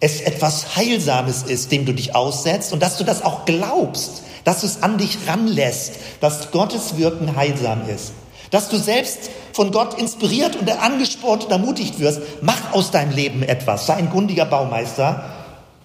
es 0.00 0.20
etwas 0.20 0.76
Heilsames 0.76 1.42
ist, 1.42 1.72
dem 1.72 1.86
du 1.86 1.92
dich 1.92 2.14
aussetzt 2.14 2.72
und 2.72 2.82
dass 2.82 2.98
du 2.98 3.04
das 3.04 3.22
auch 3.22 3.44
glaubst, 3.44 4.22
dass 4.44 4.60
du 4.60 4.66
es 4.66 4.82
an 4.82 4.98
dich 4.98 5.18
ranlässt, 5.26 5.94
dass 6.20 6.50
Gottes 6.50 6.96
Wirken 6.96 7.36
heilsam 7.36 7.88
ist. 7.88 8.12
Dass 8.50 8.68
du 8.68 8.78
selbst 8.78 9.30
von 9.52 9.70
Gott 9.70 9.98
inspiriert 9.98 10.56
und 10.56 10.68
angespornt 10.70 11.44
und 11.44 11.52
ermutigt 11.52 12.00
wirst, 12.00 12.20
mach 12.42 12.72
aus 12.72 12.90
deinem 12.90 13.12
Leben 13.14 13.42
etwas, 13.42 13.86
sei 13.86 13.94
ein 13.94 14.10
grundiger 14.10 14.44
Baumeister 14.44 15.24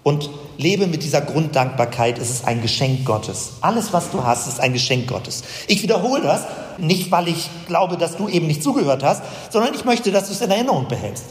und 0.02 0.28
lebe 0.58 0.86
mit 0.86 1.02
dieser 1.02 1.20
Grunddankbarkeit. 1.20 2.18
Es 2.18 2.30
ist 2.30 2.46
ein 2.46 2.62
Geschenk 2.62 3.04
Gottes. 3.04 3.52
Alles, 3.60 3.92
was 3.92 4.10
du 4.10 4.24
hast, 4.24 4.48
ist 4.48 4.60
ein 4.60 4.72
Geschenk 4.72 5.08
Gottes. 5.08 5.42
Ich 5.66 5.82
wiederhole 5.82 6.22
das, 6.22 6.42
nicht 6.78 7.10
weil 7.10 7.28
ich 7.28 7.48
glaube, 7.66 7.96
dass 7.96 8.16
du 8.16 8.28
eben 8.28 8.46
nicht 8.46 8.62
zugehört 8.62 9.02
hast, 9.02 9.22
sondern 9.50 9.74
ich 9.74 9.84
möchte, 9.84 10.12
dass 10.12 10.26
du 10.26 10.32
es 10.32 10.40
in 10.40 10.50
Erinnerung 10.50 10.88
behältst. 10.88 11.26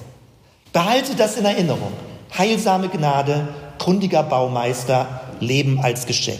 Behalte 0.73 1.15
das 1.15 1.37
in 1.37 1.45
Erinnerung. 1.45 1.91
Heilsame 2.37 2.89
Gnade, 2.89 3.47
kundiger 3.77 4.23
Baumeister, 4.23 5.21
Leben 5.39 5.79
als 5.79 6.05
Geschenk. 6.05 6.39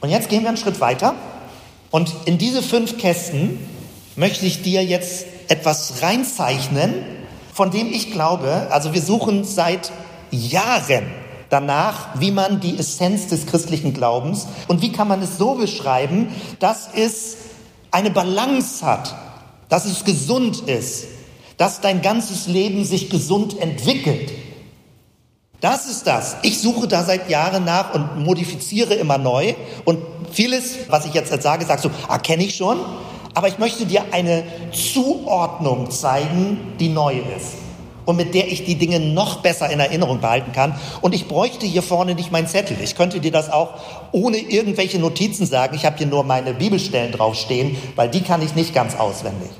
Und 0.00 0.10
jetzt 0.10 0.28
gehen 0.28 0.42
wir 0.42 0.48
einen 0.48 0.56
Schritt 0.56 0.80
weiter. 0.80 1.14
Und 1.90 2.12
in 2.24 2.38
diese 2.38 2.62
fünf 2.62 2.98
Kästen 2.98 3.58
möchte 4.16 4.46
ich 4.46 4.62
dir 4.62 4.84
jetzt 4.84 5.26
etwas 5.48 6.02
reinzeichnen, 6.02 6.94
von 7.52 7.70
dem 7.70 7.92
ich 7.92 8.10
glaube, 8.10 8.68
also 8.70 8.94
wir 8.94 9.02
suchen 9.02 9.44
seit 9.44 9.92
Jahren 10.30 11.04
danach, 11.54 12.08
wie 12.18 12.32
man 12.32 12.58
die 12.58 12.76
Essenz 12.76 13.28
des 13.28 13.46
christlichen 13.46 13.94
Glaubens 13.94 14.48
und 14.66 14.82
wie 14.82 14.90
kann 14.90 15.06
man 15.06 15.22
es 15.22 15.38
so 15.38 15.54
beschreiben, 15.54 16.34
dass 16.58 16.88
es 16.92 17.36
eine 17.92 18.10
Balance 18.10 18.84
hat, 18.84 19.14
dass 19.68 19.84
es 19.84 20.04
gesund 20.04 20.62
ist, 20.66 21.06
dass 21.56 21.80
dein 21.80 22.02
ganzes 22.02 22.48
Leben 22.48 22.84
sich 22.84 23.08
gesund 23.08 23.56
entwickelt. 23.60 24.32
Das 25.60 25.86
ist 25.86 26.08
das. 26.08 26.38
Ich 26.42 26.60
suche 26.60 26.88
da 26.88 27.04
seit 27.04 27.30
Jahren 27.30 27.64
nach 27.64 27.94
und 27.94 28.24
modifiziere 28.24 28.94
immer 28.94 29.16
neu. 29.16 29.54
Und 29.84 30.00
vieles, 30.32 30.74
was 30.88 31.06
ich 31.06 31.14
jetzt 31.14 31.40
sage, 31.40 31.64
sagst 31.64 31.84
du, 31.84 31.90
ah, 32.08 32.18
kenne 32.18 32.42
ich 32.42 32.56
schon. 32.56 32.80
Aber 33.32 33.46
ich 33.46 33.58
möchte 33.58 33.86
dir 33.86 34.06
eine 34.10 34.42
Zuordnung 34.72 35.92
zeigen, 35.92 36.74
die 36.80 36.88
neu 36.88 37.14
ist 37.36 37.63
und 38.04 38.16
mit 38.16 38.34
der 38.34 38.50
ich 38.50 38.64
die 38.64 38.74
Dinge 38.74 39.00
noch 39.00 39.40
besser 39.42 39.70
in 39.70 39.80
Erinnerung 39.80 40.20
behalten 40.20 40.52
kann. 40.52 40.74
Und 41.00 41.14
ich 41.14 41.28
bräuchte 41.28 41.66
hier 41.66 41.82
vorne 41.82 42.14
nicht 42.14 42.32
meinen 42.32 42.46
Zettel. 42.46 42.76
Ich 42.82 42.96
könnte 42.96 43.20
dir 43.20 43.32
das 43.32 43.50
auch 43.50 43.74
ohne 44.12 44.38
irgendwelche 44.38 44.98
Notizen 44.98 45.46
sagen. 45.46 45.74
Ich 45.74 45.84
habe 45.84 45.96
hier 45.96 46.06
nur 46.06 46.24
meine 46.24 46.54
Bibelstellen 46.54 47.12
draufstehen, 47.12 47.76
weil 47.96 48.08
die 48.08 48.22
kann 48.22 48.42
ich 48.42 48.54
nicht 48.54 48.74
ganz 48.74 48.94
auswendig. 48.94 49.50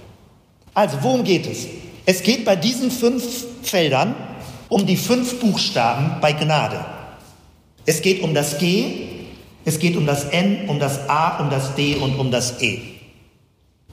Also, 0.75 0.99
worum 1.03 1.25
geht 1.25 1.47
es? 1.47 1.67
Es 2.07 2.23
geht 2.23 2.45
bei 2.45 2.57
diesen 2.57 2.91
fünf 2.91 3.47
Feldern 3.63 4.15
um 4.69 4.87
die 4.87 4.97
fünf 4.97 5.41
Buchstaben 5.41 6.21
bei 6.21 6.33
Gnade. 6.33 6.85
Es 7.87 8.03
geht 8.03 8.23
um 8.23 8.35
das 8.35 8.59
G, 8.59 9.09
es 9.65 9.79
geht 9.79 9.97
um 9.97 10.07
das 10.07 10.25
N, 10.25 10.69
um 10.69 10.79
das 10.79 11.09
A, 11.09 11.39
um 11.39 11.51
das 11.51 11.75
D 11.75 11.97
und 11.97 12.19
um 12.19 12.31
das 12.31 12.61
E. 12.61 12.94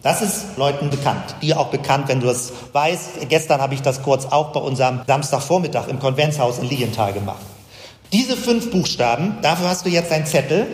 Das 0.04 0.24
ist 0.24 0.58
Leuten 0.58 0.90
bekannt. 0.90 1.36
Dir 1.44 1.60
auch 1.60 1.68
bekannt, 1.68 2.08
wenn 2.08 2.22
du 2.22 2.30
es 2.30 2.52
weißt. 2.74 3.30
Gestern 3.30 3.62
habe 3.62 3.76
ich 3.76 3.84
das 3.84 4.02
kurz 4.02 4.26
auch 4.26 4.52
bei 4.52 4.60
unserem 4.60 5.02
Samstagvormittag 5.06 5.88
im 5.90 6.00
Konventshaus 6.00 6.58
in 6.58 6.68
Lienthal 6.68 7.14
gemacht. 7.14 7.42
Diese 8.12 8.36
fünf 8.36 8.72
Buchstaben, 8.72 9.38
dafür 9.42 9.70
hast 9.70 9.86
du 9.86 9.90
jetzt 9.90 10.12
einen 10.12 10.26
Zettel, 10.26 10.68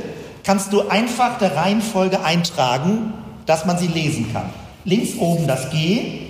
kannst 0.43 0.71
du 0.71 0.87
einfach 0.87 1.37
der 1.39 1.55
Reihenfolge 1.57 2.23
eintragen, 2.23 3.13
dass 3.45 3.65
man 3.65 3.77
sie 3.77 3.87
lesen 3.87 4.31
kann. 4.31 4.49
Links 4.85 5.17
oben 5.19 5.45
das 5.45 5.69
G, 5.71 6.21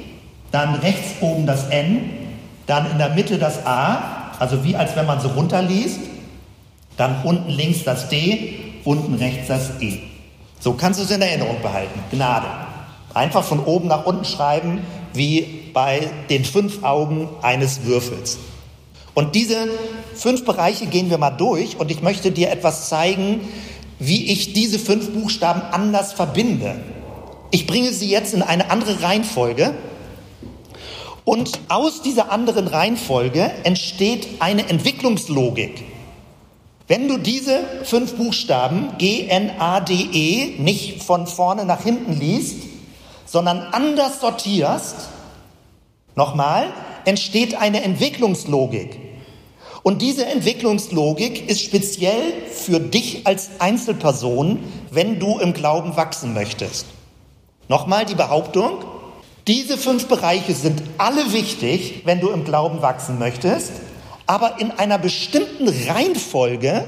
dann 0.51 0.73
rechts 0.75 1.21
oben 1.21 1.45
das 1.45 1.67
N, 1.67 2.09
dann 2.65 2.89
in 2.89 2.97
der 2.97 3.09
Mitte 3.09 3.37
das 3.37 3.63
A, 3.65 4.31
also 4.39 4.63
wie 4.63 4.75
als 4.75 4.95
wenn 4.95 5.05
man 5.05 5.21
so 5.21 5.29
runterliest, 5.29 5.99
dann 6.97 7.21
unten 7.23 7.51
links 7.51 7.83
das 7.83 8.09
D, 8.09 8.55
unten 8.83 9.13
rechts 9.13 9.47
das 9.47 9.79
E. 9.81 9.99
So 10.59 10.73
kannst 10.73 10.99
du 10.99 11.03
es 11.03 11.11
in 11.11 11.21
Erinnerung 11.21 11.61
behalten. 11.61 11.99
Gnade. 12.11 12.66
Einfach 13.17 13.43
von 13.43 13.59
oben 13.65 13.87
nach 13.87 14.05
unten 14.05 14.25
schreiben, 14.25 14.81
wie 15.11 15.71
bei 15.73 16.07
den 16.29 16.45
fünf 16.45 16.83
Augen 16.83 17.27
eines 17.41 17.83
Würfels. 17.85 18.37
Und 19.15 19.33
diese 19.33 19.69
fünf 20.13 20.45
Bereiche 20.45 20.85
gehen 20.85 21.09
wir 21.09 21.17
mal 21.17 21.31
durch 21.31 21.79
und 21.79 21.89
ich 21.89 22.03
möchte 22.03 22.29
dir 22.29 22.51
etwas 22.51 22.89
zeigen, 22.89 23.41
wie 23.97 24.31
ich 24.31 24.53
diese 24.53 24.77
fünf 24.77 25.09
Buchstaben 25.09 25.63
anders 25.63 26.13
verbinde. 26.13 26.75
Ich 27.49 27.65
bringe 27.65 27.91
sie 27.91 28.07
jetzt 28.07 28.35
in 28.35 28.43
eine 28.43 28.69
andere 28.69 29.01
Reihenfolge 29.01 29.73
und 31.25 31.59
aus 31.69 32.03
dieser 32.03 32.31
anderen 32.31 32.67
Reihenfolge 32.67 33.49
entsteht 33.63 34.27
eine 34.37 34.69
Entwicklungslogik. 34.69 35.83
Wenn 36.87 37.07
du 37.07 37.17
diese 37.17 37.61
fünf 37.83 38.13
Buchstaben 38.13 38.89
G, 38.99 39.25
N, 39.27 39.53
A, 39.57 39.79
D, 39.79 39.93
E 39.93 40.61
nicht 40.61 41.01
von 41.01 41.25
vorne 41.25 41.65
nach 41.65 41.83
hinten 41.83 42.13
liest, 42.19 42.76
sondern 43.27 43.59
anders 43.59 44.21
sortierst, 44.21 44.95
nochmal, 46.15 46.67
entsteht 47.05 47.55
eine 47.55 47.83
Entwicklungslogik. 47.83 48.99
Und 49.83 50.01
diese 50.01 50.25
Entwicklungslogik 50.25 51.47
ist 51.47 51.61
speziell 51.61 52.33
für 52.51 52.79
dich 52.79 53.27
als 53.27 53.51
Einzelperson, 53.59 54.59
wenn 54.91 55.19
du 55.19 55.37
im 55.39 55.53
Glauben 55.53 55.95
wachsen 55.95 56.33
möchtest. 56.33 56.87
Nochmal 57.69 58.05
die 58.05 58.15
Behauptung, 58.15 58.83
diese 59.47 59.77
fünf 59.77 60.07
Bereiche 60.07 60.53
sind 60.53 60.81
alle 60.97 61.31
wichtig, 61.31 62.01
wenn 62.05 62.19
du 62.19 62.29
im 62.29 62.43
Glauben 62.43 62.81
wachsen 62.81 63.19
möchtest, 63.19 63.71
aber 64.25 64.59
in 64.59 64.71
einer 64.71 64.97
bestimmten 64.97 65.69
Reihenfolge 65.69 66.85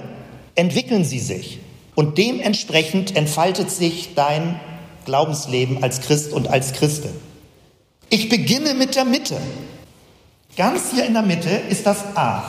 entwickeln 0.55 1.05
sie 1.05 1.19
sich. 1.19 1.60
Und 1.96 2.17
dementsprechend 2.17 3.15
entfaltet 3.15 3.72
sich 3.72 4.13
dein 4.15 4.60
Glaubensleben 5.05 5.83
als 5.83 6.01
Christ 6.01 6.33
und 6.33 6.47
als 6.47 6.73
Christin. 6.73 7.11
Ich 8.09 8.29
beginne 8.29 8.73
mit 8.73 8.95
der 8.95 9.05
Mitte. 9.05 9.37
Ganz 10.57 10.91
hier 10.91 11.05
in 11.05 11.13
der 11.13 11.21
Mitte 11.21 11.49
ist 11.49 11.85
das 11.85 11.97
A. 12.15 12.43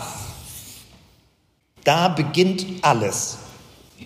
Da 1.84 2.08
beginnt 2.08 2.66
alles. 2.82 3.38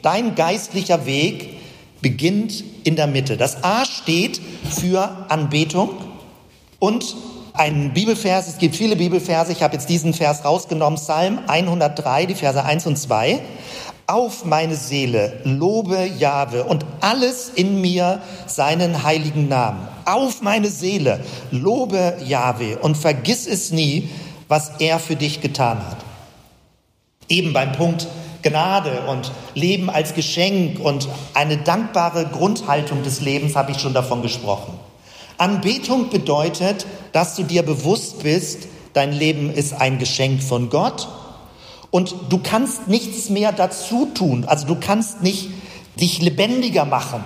Dein 0.02 0.34
geistlicher 0.34 1.06
Weg 1.06 1.58
beginnt 2.00 2.62
in 2.84 2.96
der 2.96 3.06
Mitte. 3.06 3.36
Das 3.36 3.64
A 3.64 3.84
steht 3.84 4.40
für 4.68 5.26
Anbetung 5.28 5.90
und 6.78 7.16
ein 7.54 7.94
Bibelvers, 7.94 8.48
es 8.48 8.58
gibt 8.58 8.74
viele 8.74 8.96
Bibelverse, 8.96 9.52
ich 9.52 9.62
habe 9.62 9.74
jetzt 9.74 9.88
diesen 9.88 10.12
Vers 10.12 10.44
rausgenommen, 10.44 10.98
Psalm 10.98 11.38
103, 11.46 12.26
die 12.26 12.34
Verse 12.34 12.62
1 12.62 12.86
und 12.86 12.96
2. 12.96 13.40
Auf 14.06 14.44
meine 14.44 14.76
Seele, 14.76 15.40
lobe 15.44 16.04
Jahwe 16.18 16.64
und 16.64 16.84
alles 17.00 17.50
in 17.54 17.80
mir 17.80 18.20
seinen 18.46 19.02
heiligen 19.02 19.48
Namen. 19.48 19.88
Auf 20.04 20.42
meine 20.42 20.68
Seele, 20.68 21.20
lobe 21.50 22.18
Jahwe 22.22 22.78
und 22.78 22.98
vergiss 22.98 23.46
es 23.46 23.70
nie, 23.70 24.10
was 24.46 24.72
er 24.78 24.98
für 24.98 25.16
dich 25.16 25.40
getan 25.40 25.78
hat. 25.78 25.96
Eben 27.30 27.54
beim 27.54 27.72
Punkt 27.72 28.06
Gnade 28.42 29.04
und 29.08 29.32
Leben 29.54 29.88
als 29.88 30.12
Geschenk 30.12 30.78
und 30.80 31.08
eine 31.32 31.56
dankbare 31.56 32.26
Grundhaltung 32.26 33.02
des 33.02 33.22
Lebens 33.22 33.56
habe 33.56 33.72
ich 33.72 33.78
schon 33.78 33.94
davon 33.94 34.20
gesprochen. 34.20 34.78
Anbetung 35.38 36.10
bedeutet, 36.10 36.84
dass 37.12 37.36
du 37.36 37.42
dir 37.42 37.62
bewusst 37.62 38.22
bist, 38.22 38.68
dein 38.92 39.12
Leben 39.12 39.50
ist 39.50 39.72
ein 39.72 39.98
Geschenk 39.98 40.42
von 40.42 40.68
Gott 40.68 41.08
und 41.94 42.16
du 42.28 42.38
kannst 42.38 42.88
nichts 42.88 43.30
mehr 43.30 43.52
dazu 43.52 44.06
tun. 44.06 44.46
Also 44.48 44.66
du 44.66 44.74
kannst 44.74 45.22
nicht 45.22 45.48
dich 45.94 46.20
lebendiger 46.20 46.84
machen. 46.84 47.22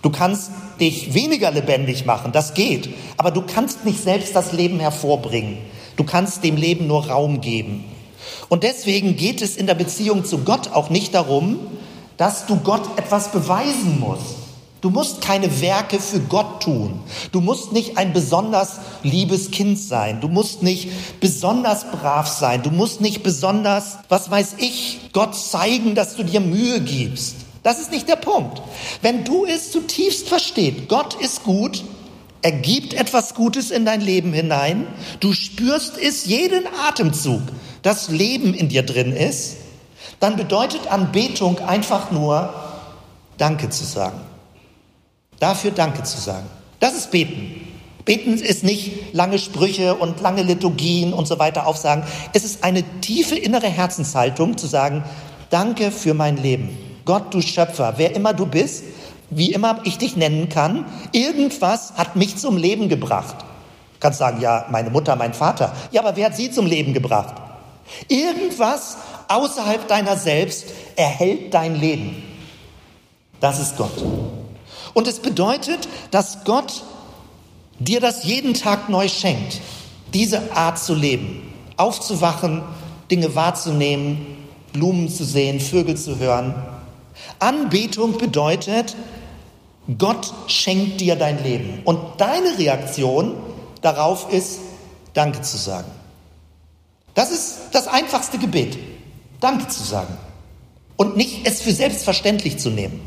Du 0.00 0.08
kannst 0.08 0.52
dich 0.80 1.12
weniger 1.12 1.50
lebendig 1.50 2.06
machen, 2.06 2.32
das 2.32 2.54
geht. 2.54 2.88
Aber 3.18 3.30
du 3.30 3.42
kannst 3.42 3.84
nicht 3.84 4.02
selbst 4.02 4.34
das 4.34 4.52
Leben 4.52 4.80
hervorbringen. 4.80 5.58
Du 5.96 6.04
kannst 6.04 6.42
dem 6.44 6.56
Leben 6.56 6.86
nur 6.86 7.08
Raum 7.08 7.42
geben. 7.42 7.84
Und 8.48 8.62
deswegen 8.62 9.16
geht 9.16 9.42
es 9.42 9.58
in 9.58 9.66
der 9.66 9.74
Beziehung 9.74 10.24
zu 10.24 10.38
Gott 10.44 10.72
auch 10.72 10.88
nicht 10.88 11.14
darum, 11.14 11.58
dass 12.16 12.46
du 12.46 12.56
Gott 12.56 12.98
etwas 12.98 13.32
beweisen 13.32 14.00
musst. 14.00 14.39
Du 14.80 14.88
musst 14.88 15.20
keine 15.20 15.60
Werke 15.60 16.00
für 16.00 16.20
Gott 16.20 16.62
tun. 16.62 17.00
Du 17.32 17.40
musst 17.40 17.72
nicht 17.72 17.98
ein 17.98 18.12
besonders 18.12 18.78
liebes 19.02 19.50
Kind 19.50 19.78
sein. 19.78 20.20
Du 20.20 20.28
musst 20.28 20.62
nicht 20.62 21.20
besonders 21.20 21.90
brav 21.90 22.26
sein. 22.28 22.62
Du 22.62 22.70
musst 22.70 23.00
nicht 23.00 23.22
besonders, 23.22 23.98
was 24.08 24.30
weiß 24.30 24.56
ich, 24.58 25.10
Gott 25.12 25.36
zeigen, 25.36 25.94
dass 25.94 26.16
du 26.16 26.22
dir 26.22 26.40
Mühe 26.40 26.80
gibst. 26.80 27.36
Das 27.62 27.78
ist 27.78 27.92
nicht 27.92 28.08
der 28.08 28.16
Punkt. 28.16 28.62
Wenn 29.02 29.24
du 29.24 29.44
es 29.44 29.70
zutiefst 29.70 30.28
verstehst, 30.28 30.88
Gott 30.88 31.14
ist 31.14 31.44
gut, 31.44 31.84
er 32.40 32.52
gibt 32.52 32.94
etwas 32.94 33.34
Gutes 33.34 33.70
in 33.70 33.84
dein 33.84 34.00
Leben 34.00 34.32
hinein, 34.32 34.86
du 35.20 35.34
spürst 35.34 35.98
es 35.98 36.24
jeden 36.24 36.64
Atemzug, 36.88 37.42
das 37.82 38.08
Leben 38.08 38.54
in 38.54 38.70
dir 38.70 38.82
drin 38.82 39.12
ist, 39.12 39.56
dann 40.20 40.36
bedeutet 40.36 40.86
Anbetung 40.86 41.58
einfach 41.58 42.10
nur 42.10 42.54
Danke 43.36 43.68
zu 43.68 43.84
sagen. 43.84 44.20
Dafür 45.40 45.72
Danke 45.72 46.04
zu 46.04 46.20
sagen. 46.20 46.46
Das 46.78 46.94
ist 46.94 47.10
Beten. 47.10 47.66
Beten 48.04 48.34
ist 48.34 48.62
nicht 48.62 49.12
lange 49.12 49.38
Sprüche 49.38 49.94
und 49.94 50.20
lange 50.20 50.42
Liturgien 50.42 51.12
und 51.12 51.26
so 51.26 51.38
weiter 51.38 51.66
aufsagen. 51.66 52.04
Es 52.32 52.44
ist 52.44 52.62
eine 52.62 52.82
tiefe 53.00 53.36
innere 53.36 53.66
Herzenshaltung 53.66 54.56
zu 54.56 54.66
sagen, 54.66 55.04
danke 55.50 55.90
für 55.90 56.14
mein 56.14 56.36
Leben. 56.36 56.76
Gott, 57.04 57.32
du 57.34 57.40
Schöpfer, 57.40 57.94
wer 57.96 58.14
immer 58.14 58.34
du 58.34 58.46
bist, 58.46 58.84
wie 59.30 59.52
immer 59.52 59.80
ich 59.84 59.98
dich 59.98 60.16
nennen 60.16 60.48
kann, 60.48 60.84
irgendwas 61.12 61.94
hat 61.94 62.16
mich 62.16 62.36
zum 62.36 62.56
Leben 62.56 62.88
gebracht. 62.88 63.36
Du 63.40 64.00
kannst 64.00 64.18
sagen, 64.18 64.40
ja, 64.40 64.66
meine 64.70 64.90
Mutter, 64.90 65.14
mein 65.16 65.34
Vater. 65.34 65.72
Ja, 65.92 66.02
aber 66.02 66.16
wer 66.16 66.26
hat 66.26 66.36
sie 66.36 66.50
zum 66.50 66.66
Leben 66.66 66.92
gebracht? 66.94 67.34
Irgendwas 68.08 68.96
außerhalb 69.28 69.86
deiner 69.88 70.16
selbst 70.16 70.66
erhält 70.96 71.54
dein 71.54 71.78
Leben. 71.78 72.22
Das 73.40 73.60
ist 73.60 73.76
Gott. 73.76 74.02
Und 74.94 75.06
es 75.06 75.20
bedeutet, 75.20 75.88
dass 76.10 76.44
Gott 76.44 76.82
dir 77.78 78.00
das 78.00 78.24
jeden 78.24 78.54
Tag 78.54 78.88
neu 78.88 79.08
schenkt, 79.08 79.60
diese 80.12 80.54
Art 80.54 80.78
zu 80.78 80.94
leben, 80.94 81.52
aufzuwachen, 81.76 82.62
Dinge 83.10 83.34
wahrzunehmen, 83.34 84.26
Blumen 84.72 85.08
zu 85.08 85.24
sehen, 85.24 85.60
Vögel 85.60 85.96
zu 85.96 86.18
hören. 86.18 86.54
Anbetung 87.38 88.18
bedeutet, 88.18 88.96
Gott 89.98 90.32
schenkt 90.46 91.00
dir 91.00 91.16
dein 91.16 91.42
Leben. 91.42 91.80
Und 91.84 91.98
deine 92.18 92.58
Reaktion 92.58 93.34
darauf 93.82 94.32
ist, 94.32 94.60
Danke 95.12 95.42
zu 95.42 95.56
sagen. 95.56 95.90
Das 97.14 97.32
ist 97.32 97.58
das 97.72 97.88
einfachste 97.88 98.38
Gebet. 98.38 98.78
Danke 99.40 99.66
zu 99.66 99.82
sagen. 99.82 100.16
Und 100.96 101.16
nicht 101.16 101.46
es 101.46 101.62
für 101.62 101.72
selbstverständlich 101.72 102.58
zu 102.58 102.70
nehmen. 102.70 103.00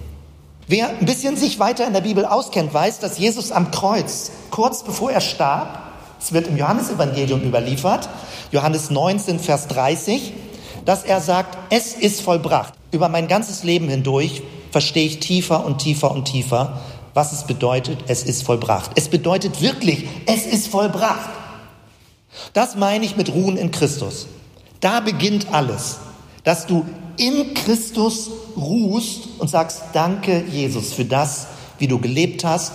Wer 0.67 0.89
ein 0.89 1.05
bisschen 1.05 1.35
sich 1.35 1.59
weiter 1.59 1.85
in 1.85 1.93
der 1.93 2.01
Bibel 2.01 2.25
auskennt, 2.25 2.73
weiß, 2.73 2.99
dass 2.99 3.17
Jesus 3.17 3.51
am 3.51 3.71
Kreuz, 3.71 4.31
kurz 4.49 4.83
bevor 4.83 5.11
er 5.11 5.21
starb, 5.21 5.79
es 6.19 6.31
wird 6.31 6.47
im 6.47 6.55
Johannesevangelium 6.55 7.41
überliefert, 7.41 8.07
Johannes 8.51 8.89
19, 8.89 9.39
Vers 9.39 9.67
30, 9.67 10.33
dass 10.85 11.03
er 11.03 11.19
sagt, 11.19 11.57
es 11.69 11.93
ist 11.93 12.21
vollbracht. 12.21 12.73
Über 12.91 13.09
mein 13.09 13.27
ganzes 13.27 13.63
Leben 13.63 13.89
hindurch 13.89 14.41
verstehe 14.71 15.05
ich 15.05 15.19
tiefer 15.19 15.65
und 15.65 15.79
tiefer 15.79 16.11
und 16.11 16.25
tiefer, 16.25 16.79
was 17.13 17.33
es 17.33 17.43
bedeutet, 17.43 17.99
es 18.07 18.23
ist 18.23 18.43
vollbracht. 18.43 18.91
Es 18.95 19.09
bedeutet 19.09 19.61
wirklich, 19.61 20.07
es 20.25 20.45
ist 20.45 20.67
vollbracht. 20.67 21.29
Das 22.53 22.75
meine 22.75 23.05
ich 23.05 23.17
mit 23.17 23.33
Ruhen 23.33 23.57
in 23.57 23.71
Christus. 23.71 24.27
Da 24.79 25.01
beginnt 25.01 25.53
alles, 25.53 25.99
dass 26.43 26.65
du 26.67 26.85
in 27.17 27.53
Christus 27.53 28.31
ruhst 28.57 29.27
und 29.39 29.49
sagst, 29.49 29.81
danke 29.93 30.43
Jesus 30.51 30.93
für 30.93 31.05
das, 31.05 31.47
wie 31.79 31.87
du 31.87 31.99
gelebt 31.99 32.43
hast, 32.43 32.73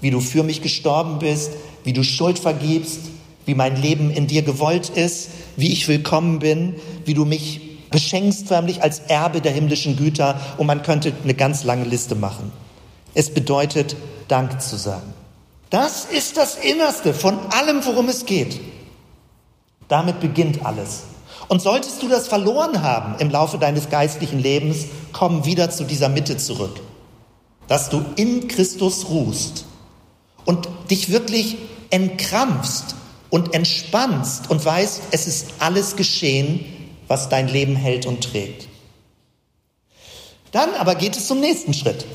wie 0.00 0.10
du 0.10 0.20
für 0.20 0.42
mich 0.42 0.62
gestorben 0.62 1.18
bist, 1.18 1.52
wie 1.84 1.92
du 1.92 2.02
Schuld 2.02 2.38
vergibst, 2.38 3.00
wie 3.46 3.54
mein 3.54 3.80
Leben 3.80 4.10
in 4.10 4.26
dir 4.26 4.42
gewollt 4.42 4.90
ist, 4.90 5.30
wie 5.56 5.72
ich 5.72 5.88
willkommen 5.88 6.38
bin, 6.38 6.74
wie 7.04 7.14
du 7.14 7.24
mich 7.24 7.60
beschenkst 7.90 8.48
förmlich 8.48 8.82
als 8.82 9.00
Erbe 9.00 9.40
der 9.40 9.52
himmlischen 9.52 9.96
Güter 9.96 10.40
und 10.58 10.66
man 10.66 10.82
könnte 10.82 11.12
eine 11.24 11.34
ganz 11.34 11.64
lange 11.64 11.84
Liste 11.84 12.14
machen. 12.14 12.52
Es 13.14 13.32
bedeutet, 13.32 13.96
Dank 14.28 14.60
zu 14.60 14.76
sagen. 14.76 15.14
Das 15.70 16.04
ist 16.04 16.36
das 16.36 16.56
Innerste 16.56 17.14
von 17.14 17.38
allem, 17.50 17.84
worum 17.84 18.08
es 18.08 18.26
geht. 18.26 18.60
Damit 19.88 20.20
beginnt 20.20 20.64
alles. 20.64 21.04
Und 21.48 21.62
solltest 21.62 22.02
du 22.02 22.08
das 22.08 22.28
verloren 22.28 22.82
haben 22.82 23.18
im 23.18 23.30
Laufe 23.30 23.58
deines 23.58 23.88
geistlichen 23.88 24.38
Lebens, 24.38 24.86
komm 25.12 25.44
wieder 25.46 25.70
zu 25.70 25.84
dieser 25.84 26.08
Mitte 26.08 26.36
zurück. 26.36 26.80
Dass 27.66 27.88
du 27.88 28.04
in 28.16 28.48
Christus 28.48 29.08
ruhst 29.08 29.64
und 30.44 30.68
dich 30.90 31.10
wirklich 31.10 31.56
entkrampfst 31.90 32.94
und 33.30 33.54
entspannst 33.54 34.50
und 34.50 34.64
weißt, 34.64 35.02
es 35.10 35.26
ist 35.26 35.48
alles 35.58 35.96
geschehen, 35.96 36.64
was 37.08 37.28
dein 37.28 37.48
Leben 37.48 37.76
hält 37.76 38.06
und 38.06 38.22
trägt. 38.22 38.68
Dann 40.52 40.74
aber 40.78 40.94
geht 40.94 41.16
es 41.16 41.26
zum 41.26 41.40
nächsten 41.40 41.74
Schritt. 41.74 42.06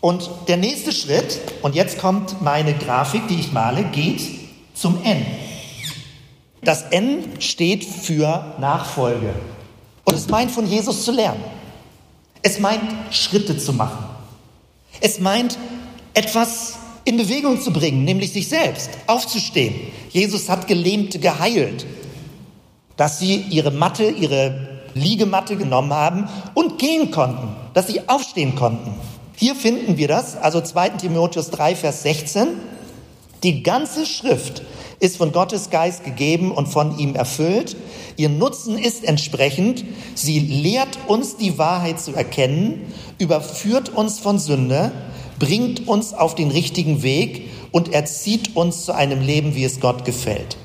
Und 0.00 0.28
der 0.48 0.56
nächste 0.56 0.92
Schritt, 0.92 1.38
und 1.62 1.74
jetzt 1.74 1.98
kommt 1.98 2.42
meine 2.42 2.74
Grafik, 2.74 3.28
die 3.28 3.38
ich 3.38 3.52
male, 3.52 3.84
geht 3.84 4.22
zum 4.74 5.02
N. 5.04 5.24
Das 6.64 6.82
N 6.90 7.24
steht 7.40 7.84
für 7.84 8.54
Nachfolge. 8.60 9.34
Und 10.04 10.14
es 10.14 10.28
meint, 10.28 10.52
von 10.52 10.64
Jesus 10.64 11.04
zu 11.04 11.10
lernen. 11.10 11.42
Es 12.42 12.60
meint, 12.60 12.82
Schritte 13.10 13.58
zu 13.58 13.72
machen. 13.72 14.04
Es 15.00 15.18
meint, 15.18 15.58
etwas 16.14 16.78
in 17.04 17.16
Bewegung 17.16 17.60
zu 17.60 17.72
bringen, 17.72 18.04
nämlich 18.04 18.32
sich 18.32 18.48
selbst, 18.48 18.90
aufzustehen. 19.08 19.74
Jesus 20.10 20.48
hat 20.48 20.68
Gelähmte 20.68 21.18
geheilt, 21.18 21.84
dass 22.96 23.18
sie 23.18 23.44
ihre 23.50 23.72
Matte, 23.72 24.08
ihre 24.08 24.82
Liegematte 24.94 25.56
genommen 25.56 25.92
haben 25.92 26.28
und 26.54 26.78
gehen 26.78 27.10
konnten, 27.10 27.56
dass 27.74 27.88
sie 27.88 28.08
aufstehen 28.08 28.54
konnten. 28.54 28.94
Hier 29.34 29.56
finden 29.56 29.96
wir 29.96 30.06
das, 30.06 30.36
also 30.36 30.60
2 30.60 30.90
Timotheus 30.90 31.50
3, 31.50 31.74
Vers 31.74 32.02
16. 32.04 32.48
Die 33.42 33.64
ganze 33.64 34.06
Schrift 34.06 34.62
ist 35.02 35.16
von 35.16 35.32
Gottes 35.32 35.70
Geist 35.70 36.04
gegeben 36.04 36.52
und 36.52 36.68
von 36.68 36.96
ihm 36.96 37.16
erfüllt. 37.16 37.76
Ihr 38.16 38.28
Nutzen 38.28 38.78
ist 38.78 39.04
entsprechend. 39.04 39.84
Sie 40.14 40.38
lehrt 40.38 40.96
uns 41.08 41.36
die 41.36 41.58
Wahrheit 41.58 42.00
zu 42.00 42.14
erkennen, 42.14 42.82
überführt 43.18 43.88
uns 43.88 44.20
von 44.20 44.38
Sünde, 44.38 44.92
bringt 45.40 45.88
uns 45.88 46.14
auf 46.14 46.36
den 46.36 46.52
richtigen 46.52 47.02
Weg 47.02 47.48
und 47.72 47.92
erzieht 47.92 48.54
uns 48.54 48.84
zu 48.84 48.94
einem 48.94 49.20
Leben, 49.20 49.56
wie 49.56 49.64
es 49.64 49.80
Gott 49.80 50.04
gefällt. 50.04 50.56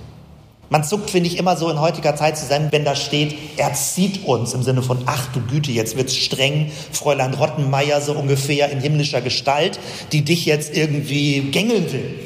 Man 0.69 0.83
zuckt, 0.83 1.09
finde 1.09 1.29
ich, 1.29 1.37
immer 1.37 1.57
so 1.57 1.71
in 1.71 1.81
heutiger 1.81 2.15
Zeit 2.15 2.37
zusammen, 2.37 2.67
wenn 2.69 2.85
da 2.85 2.95
steht, 2.95 3.33
er 3.57 3.73
zieht 3.73 4.27
uns 4.27 4.53
im 4.53 4.61
Sinne 4.61 4.83
von, 4.83 4.99
ach 5.07 5.31
du 5.33 5.41
Güte, 5.41 5.71
jetzt 5.71 5.97
wird's 5.97 6.15
streng, 6.15 6.71
Fräulein 6.91 7.33
Rottenmeier 7.33 8.01
so 8.01 8.11
ungefähr 8.11 8.69
in 8.69 8.81
himmlischer 8.81 9.21
Gestalt, 9.21 9.79
die 10.11 10.21
dich 10.21 10.45
jetzt 10.45 10.77
irgendwie 10.77 11.41
gängeln 11.41 11.91
will. 11.91 12.19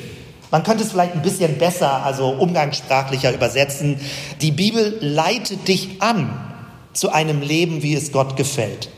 Man 0.51 0.63
könnte 0.63 0.83
es 0.83 0.91
vielleicht 0.91 1.13
ein 1.13 1.21
bisschen 1.21 1.57
besser, 1.57 2.03
also 2.03 2.29
umgangssprachlicher 2.29 3.33
übersetzen. 3.33 3.99
Die 4.41 4.51
Bibel 4.51 4.97
leitet 4.99 5.67
dich 5.67 6.01
an 6.01 6.29
zu 6.93 7.09
einem 7.09 7.41
Leben, 7.41 7.83
wie 7.83 7.95
es 7.95 8.11
Gott 8.11 8.35
gefällt. 8.35 8.89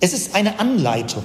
Es 0.00 0.12
ist 0.12 0.34
eine 0.34 0.58
Anleitung. 0.58 1.24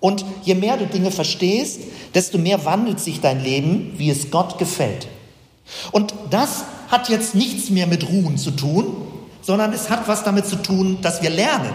Und 0.00 0.24
je 0.42 0.54
mehr 0.54 0.76
du 0.76 0.86
Dinge 0.86 1.10
verstehst, 1.10 1.80
desto 2.14 2.38
mehr 2.38 2.64
wandelt 2.64 3.00
sich 3.00 3.20
dein 3.20 3.42
Leben, 3.42 3.94
wie 3.96 4.10
es 4.10 4.30
Gott 4.30 4.58
gefällt. 4.58 5.08
Und 5.92 6.14
das 6.30 6.64
hat 6.88 7.08
jetzt 7.08 7.34
nichts 7.34 7.70
mehr 7.70 7.86
mit 7.86 8.08
Ruhen 8.08 8.38
zu 8.38 8.50
tun, 8.50 8.96
sondern 9.40 9.72
es 9.72 9.90
hat 9.90 10.08
was 10.08 10.24
damit 10.24 10.46
zu 10.46 10.56
tun, 10.56 10.98
dass 11.02 11.22
wir 11.22 11.30
lernen. 11.30 11.72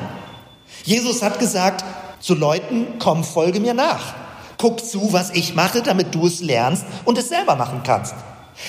Jesus 0.85 1.21
hat 1.21 1.39
gesagt 1.39 1.83
zu 2.19 2.35
Leuten, 2.35 2.87
komm, 2.99 3.23
folge 3.23 3.59
mir 3.59 3.73
nach. 3.73 4.13
Guck 4.59 4.85
zu, 4.85 5.13
was 5.13 5.31
ich 5.31 5.55
mache, 5.55 5.81
damit 5.81 6.13
du 6.13 6.27
es 6.27 6.41
lernst 6.41 6.85
und 7.05 7.17
es 7.17 7.29
selber 7.29 7.55
machen 7.55 7.81
kannst. 7.83 8.13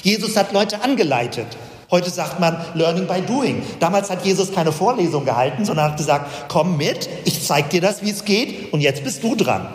Jesus 0.03 0.37
hat 0.37 0.53
Leute 0.53 0.83
angeleitet. 0.83 1.48
Heute 1.90 2.11
sagt 2.11 2.38
man 2.38 2.64
Learning 2.74 3.09
by 3.09 3.20
Doing. 3.20 3.64
Damals 3.81 4.09
hat 4.09 4.24
Jesus 4.24 4.53
keine 4.53 4.70
Vorlesung 4.70 5.24
gehalten, 5.24 5.64
sondern 5.64 5.90
hat 5.90 5.96
gesagt, 5.96 6.48
komm 6.48 6.76
mit, 6.76 7.09
ich 7.24 7.44
zeig 7.44 7.70
dir 7.70 7.81
das, 7.81 8.03
wie 8.03 8.11
es 8.11 8.24
geht 8.24 8.72
und 8.72 8.81
jetzt 8.81 9.03
bist 9.03 9.24
du 9.24 9.35
dran. 9.35 9.66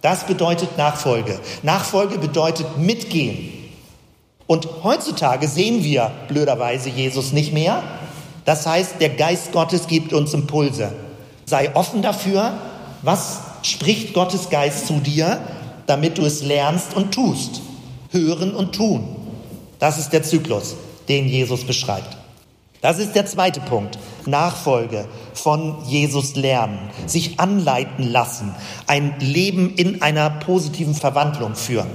Das 0.00 0.24
bedeutet 0.24 0.76
Nachfolge. 0.76 1.38
Nachfolge 1.62 2.18
bedeutet 2.18 2.78
mitgehen. 2.78 3.52
Und 4.48 4.68
heutzutage 4.82 5.46
sehen 5.46 5.84
wir 5.84 6.10
blöderweise 6.26 6.88
Jesus 6.88 7.32
nicht 7.32 7.52
mehr. 7.52 7.84
Das 8.44 8.66
heißt, 8.66 9.00
der 9.00 9.10
Geist 9.10 9.52
Gottes 9.52 9.86
gibt 9.86 10.12
uns 10.12 10.34
Impulse. 10.34 10.92
Sei 11.44 11.72
offen 11.76 12.02
dafür, 12.02 12.54
was 13.02 13.42
spricht 13.62 14.14
Gottes 14.14 14.50
Geist 14.50 14.86
zu 14.86 14.94
dir, 14.94 15.40
damit 15.86 16.18
du 16.18 16.22
es 16.22 16.42
lernst 16.42 16.94
und 16.94 17.12
tust. 17.12 17.60
Hören 18.10 18.54
und 18.54 18.74
tun. 18.74 19.16
Das 19.78 19.98
ist 19.98 20.10
der 20.10 20.22
Zyklus, 20.22 20.76
den 21.08 21.26
Jesus 21.26 21.64
beschreibt. 21.64 22.16
Das 22.82 22.98
ist 22.98 23.14
der 23.14 23.26
zweite 23.26 23.60
Punkt. 23.60 23.98
Nachfolge 24.26 25.06
von 25.34 25.84
Jesus 25.86 26.34
lernen, 26.34 26.90
sich 27.06 27.38
anleiten 27.38 28.10
lassen, 28.10 28.54
ein 28.86 29.14
Leben 29.20 29.74
in 29.76 30.02
einer 30.02 30.30
positiven 30.30 30.94
Verwandlung 30.94 31.54
führen. 31.54 31.90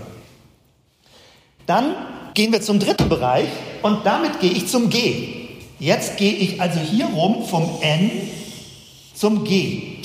Dann 1.65 1.93
gehen 2.33 2.53
wir 2.53 2.61
zum 2.61 2.79
dritten 2.79 3.09
Bereich 3.09 3.49
und 3.83 4.05
damit 4.05 4.39
gehe 4.39 4.51
ich 4.51 4.67
zum 4.67 4.89
G. 4.89 5.47
Jetzt 5.79 6.17
gehe 6.17 6.33
ich 6.33 6.61
also 6.61 6.79
hier 6.79 7.07
rum 7.07 7.45
vom 7.45 7.69
N 7.81 8.09
zum 9.13 9.43
G. 9.43 9.96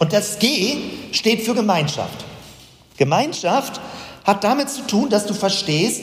Und 0.00 0.14
das 0.14 0.38
G 0.38 0.78
steht 1.12 1.42
für 1.42 1.54
Gemeinschaft. 1.54 2.24
Gemeinschaft 2.96 3.80
hat 4.24 4.42
damit 4.42 4.70
zu 4.70 4.86
tun, 4.86 5.10
dass 5.10 5.26
du 5.26 5.34
verstehst, 5.34 6.02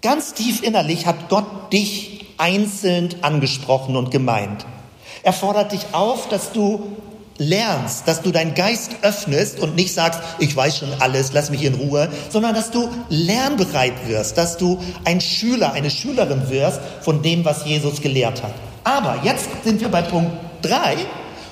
ganz 0.00 0.32
tief 0.32 0.62
innerlich 0.62 1.04
hat 1.04 1.28
Gott 1.28 1.72
dich 1.72 2.26
einzeln 2.38 3.14
angesprochen 3.20 3.96
und 3.96 4.10
gemeint. 4.10 4.64
Er 5.22 5.34
fordert 5.34 5.72
dich 5.72 5.82
auf, 5.92 6.28
dass 6.28 6.52
du 6.52 6.96
lernst, 7.36 8.08
dass 8.08 8.22
du 8.22 8.30
deinen 8.30 8.54
Geist 8.54 8.92
öffnest 9.02 9.60
und 9.60 9.76
nicht 9.76 9.92
sagst, 9.92 10.20
ich 10.38 10.56
weiß 10.56 10.78
schon 10.78 10.88
alles, 11.00 11.32
lass 11.34 11.50
mich 11.50 11.62
in 11.62 11.74
Ruhe, 11.74 12.10
sondern 12.30 12.54
dass 12.54 12.70
du 12.70 12.88
lernbereit 13.10 14.08
wirst, 14.08 14.38
dass 14.38 14.56
du 14.56 14.78
ein 15.04 15.20
Schüler, 15.20 15.72
eine 15.72 15.90
Schülerin 15.90 16.48
wirst 16.48 16.80
von 17.02 17.22
dem, 17.22 17.44
was 17.44 17.66
Jesus 17.66 18.00
gelehrt 18.00 18.42
hat. 18.42 18.54
Aber 18.84 19.20
jetzt 19.24 19.48
sind 19.62 19.80
wir 19.82 19.90
bei 19.90 20.00
Punkt 20.00 20.32
3 20.62 20.96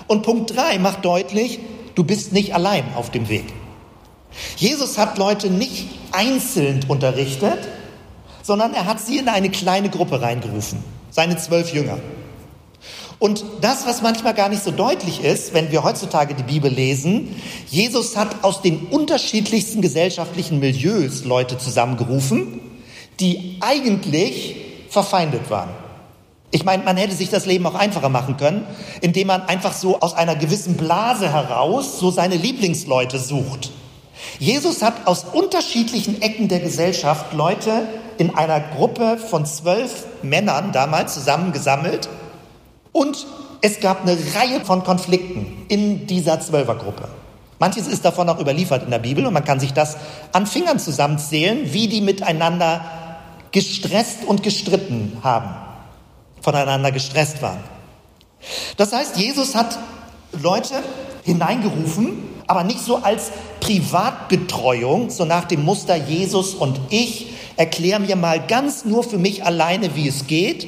und 0.09 0.23
Punkt 0.23 0.57
3 0.57 0.79
macht 0.79 1.05
deutlich, 1.05 1.61
du 1.95 2.03
bist 2.03 2.33
nicht 2.33 2.55
allein 2.55 2.85
auf 2.97 3.11
dem 3.11 3.29
Weg. 3.29 3.45
Jesus 4.57 4.99
hat 4.99 5.19
Leute 5.19 5.51
nicht 5.51 5.87
einzeln 6.13 6.81
unterrichtet, 6.89 7.59
sondern 8.43 8.75
er 8.75 8.87
hat 8.87 9.01
sie 9.01 9.19
in 9.19 9.29
eine 9.29 9.51
kleine 9.51 9.91
Gruppe 9.91 10.21
reingerufen, 10.21 10.83
seine 11.11 11.37
zwölf 11.37 11.73
Jünger. 11.73 11.99
Und 13.19 13.45
das, 13.61 13.85
was 13.85 14.01
manchmal 14.01 14.33
gar 14.33 14.49
nicht 14.49 14.63
so 14.63 14.71
deutlich 14.71 15.25
ist, 15.25 15.53
wenn 15.53 15.73
wir 15.73 15.83
heutzutage 15.83 16.35
die 16.35 16.45
Bibel 16.45 16.73
lesen, 16.73 17.35
Jesus 17.69 18.17
hat 18.17 18.45
aus 18.45 18.63
den 18.63 18.87
unterschiedlichsten 18.87 19.83
gesellschaftlichen 19.83 20.61
Milieus 20.61 21.25
Leute 21.25 21.59
zusammengerufen, 21.59 22.61
die 23.19 23.59
eigentlich 23.61 24.55
verfeindet 24.89 25.51
waren. 25.51 25.71
Ich 26.51 26.65
meine, 26.65 26.83
man 26.83 26.97
hätte 26.97 27.15
sich 27.15 27.29
das 27.29 27.45
Leben 27.45 27.67
auch 27.67 27.75
einfacher 27.75 28.09
machen 28.09 28.37
können, 28.37 28.67
indem 29.01 29.27
man 29.27 29.43
einfach 29.43 29.73
so 29.73 30.01
aus 30.01 30.15
einer 30.15 30.35
gewissen 30.35 30.77
Blase 30.77 31.31
heraus 31.31 31.99
so 31.99 32.11
seine 32.11 32.37
Lieblingsleute 32.37 33.19
sucht. 33.19 33.71
Jesus 34.39 34.83
hat 34.83 35.07
aus 35.07 35.25
unterschiedlichen 35.33 36.23
Ecken 36.23 36.49
der 36.49 36.61
Gesellschaft 36.61 37.33
Leute 37.35 37.83
in 38.17 38.35
einer 38.35 38.61
Gruppe 38.61 39.19
von 39.19 39.47
zwölf 39.47 40.07
Männern 40.23 40.73
damals 40.73 41.15
zusammengesammelt 41.15 42.09
und 42.93 43.27
es 43.61 43.81
gab 43.81 44.03
eine 44.03 44.17
Reihe 44.35 44.65
von 44.65 44.85
Konflikten 44.85 45.65
in 45.69 46.07
dieser 46.07 46.41
Zwölfergruppe. 46.41 47.09
Manches 47.59 47.89
ist 47.89 48.05
davon 48.05 48.29
auch 48.29 48.39
überliefert 48.39 48.85
in 48.85 48.91
der 48.91 49.01
Bibel 49.01 49.27
und 49.27 49.33
man 49.33 49.45
kann 49.45 49.59
sich 49.59 49.73
das 49.73 49.97
an 50.33 50.47
Fingern 50.47 50.79
zusammenzählen, 50.79 51.73
wie 51.73 51.89
die 51.89 52.01
miteinander 52.01 52.85
gestresst 53.51 54.25
und 54.25 54.43
gestritten 54.43 55.19
haben, 55.23 55.55
voneinander 56.49 56.93
gestresst 56.93 57.43
waren. 57.43 57.63
Das 58.79 58.95
heißt, 58.95 59.19
Jesus 59.19 59.55
hat 59.55 59.79
Leute 60.33 60.83
hineingerufen, 61.25 62.23
aber 62.47 62.65
nicht 62.65 62.81
so 62.81 62.97
als 62.97 63.33
Privatbetreuung, 63.61 65.11
so 65.11 65.27
nach 65.27 65.45
dem 65.45 65.63
Muster 65.63 65.95
Jesus 65.95 66.55
und 66.55 66.81
ich, 66.89 67.35
erklär 67.59 67.99
mir 67.99 68.17
mal 68.17 68.41
ganz 68.41 68.87
nur 68.87 69.05
für 69.05 69.19
mich 69.19 69.45
alleine, 69.45 69.95
wie 69.95 70.09
es 70.09 70.27
geht, 70.27 70.67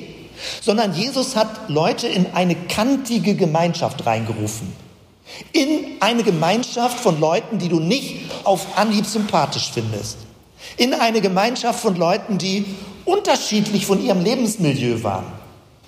sondern 0.61 0.93
Jesus 0.93 1.35
hat 1.35 1.71
Leute 1.71 2.09
in 2.09 2.27
eine 2.35 2.57
kantige 2.57 3.35
Gemeinschaft 3.35 4.05
reingerufen. 4.05 4.71
In 5.53 5.87
eine 6.01 6.25
Gemeinschaft 6.25 7.01
von 7.01 7.19
Leuten, 7.19 7.59
die 7.59 7.71
du 7.71 7.81
nicht 7.81 8.31
auf 8.45 8.77
Anhieb 8.77 9.07
sympathisch 9.07 9.71
findest. 9.73 10.19
In 10.77 10.93
eine 10.93 11.23
Gemeinschaft 11.23 11.81
von 11.81 11.97
Leuten, 11.97 12.37
die 12.37 12.67
unterschiedlich 13.07 13.87
von 13.87 14.05
ihrem 14.05 14.23
Lebensmilieu 14.23 15.03
waren. 15.03 15.40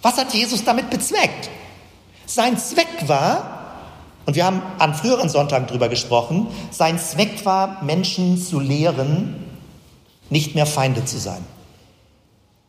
Was 0.02 0.18
hat 0.18 0.34
Jesus 0.34 0.64
damit 0.64 0.90
bezweckt? 0.90 1.48
Sein 2.26 2.58
Zweck 2.58 3.08
war, 3.08 3.60
und 4.26 4.36
wir 4.36 4.44
haben 4.44 4.62
an 4.78 4.94
früheren 4.94 5.28
Sonntagen 5.28 5.66
darüber 5.66 5.88
gesprochen, 5.88 6.48
sein 6.70 6.98
Zweck 6.98 7.44
war, 7.44 7.82
Menschen 7.82 8.36
zu 8.36 8.60
lehren, 8.60 9.34
nicht 10.28 10.54
mehr 10.54 10.66
Feinde 10.66 11.04
zu 11.04 11.18
sein. 11.18 11.44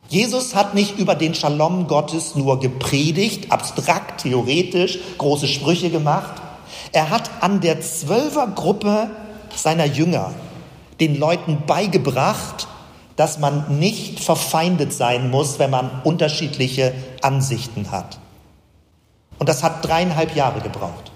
Jesus 0.10 0.54
hat 0.54 0.76
nicht 0.76 1.00
über 1.00 1.15
den 1.15 1.34
Shalom 1.34 1.88
Gottes 1.88 2.36
nur 2.36 2.60
gepredigt, 2.60 3.52
abstrakt, 3.52 4.22
theoretisch, 4.22 5.00
große 5.17 5.48
Sprüche 5.48 5.89
gemacht. 5.89 6.41
Er 6.91 7.10
hat 7.10 7.32
an 7.41 7.62
der 7.62 7.82
Zwölfergruppe 7.82 9.10
seiner 9.56 9.86
Jünger 9.86 10.34
den 11.00 11.17
Leuten 11.17 11.63
beigebracht, 11.65 12.67
dass 13.15 13.39
man 13.39 13.80
nicht 13.80 14.19
verfeindet 14.19 14.93
sein 14.93 15.30
muss, 15.30 15.60
wenn 15.60 15.69
man 15.69 16.02
unterschiedliche 16.04 16.93
Ansichten 17.21 17.91
hat. 17.91 18.19
Und 19.39 19.49
das 19.49 19.63
hat 19.63 19.86
dreieinhalb 19.86 20.36
Jahre 20.36 20.62
gebraucht. 20.62 21.12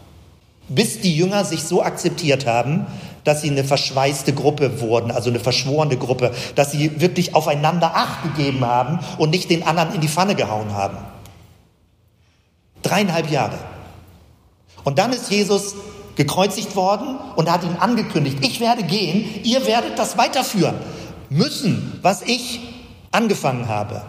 bis 0.69 0.99
die 0.99 1.15
Jünger 1.15 1.45
sich 1.45 1.63
so 1.63 1.81
akzeptiert 1.81 2.45
haben, 2.45 2.87
dass 3.23 3.41
sie 3.41 3.49
eine 3.49 3.63
verschweißte 3.63 4.33
Gruppe 4.33 4.81
wurden, 4.81 5.11
also 5.11 5.29
eine 5.29 5.39
verschworene 5.39 5.97
Gruppe, 5.97 6.33
dass 6.55 6.71
sie 6.71 6.99
wirklich 6.99 7.35
aufeinander 7.35 7.95
Acht 7.95 8.23
gegeben 8.23 8.65
haben 8.65 8.99
und 9.17 9.29
nicht 9.29 9.49
den 9.49 9.63
anderen 9.63 9.93
in 9.93 10.01
die 10.01 10.07
Pfanne 10.07 10.35
gehauen 10.35 10.73
haben. 10.73 10.97
Dreieinhalb 12.83 13.29
Jahre. 13.31 13.57
Und 14.83 14.99
dann 14.99 15.11
ist 15.13 15.31
Jesus 15.31 15.75
gekreuzigt 16.15 16.75
worden 16.75 17.17
und 17.35 17.51
hat 17.51 17.63
ihn 17.63 17.77
angekündigt, 17.79 18.37
ich 18.41 18.59
werde 18.59 18.83
gehen, 18.83 19.41
ihr 19.43 19.65
werdet 19.65 19.97
das 19.99 20.17
weiterführen 20.17 20.75
müssen, 21.29 21.99
was 22.01 22.21
ich 22.21 22.59
angefangen 23.11 23.67
habe. 23.67 24.01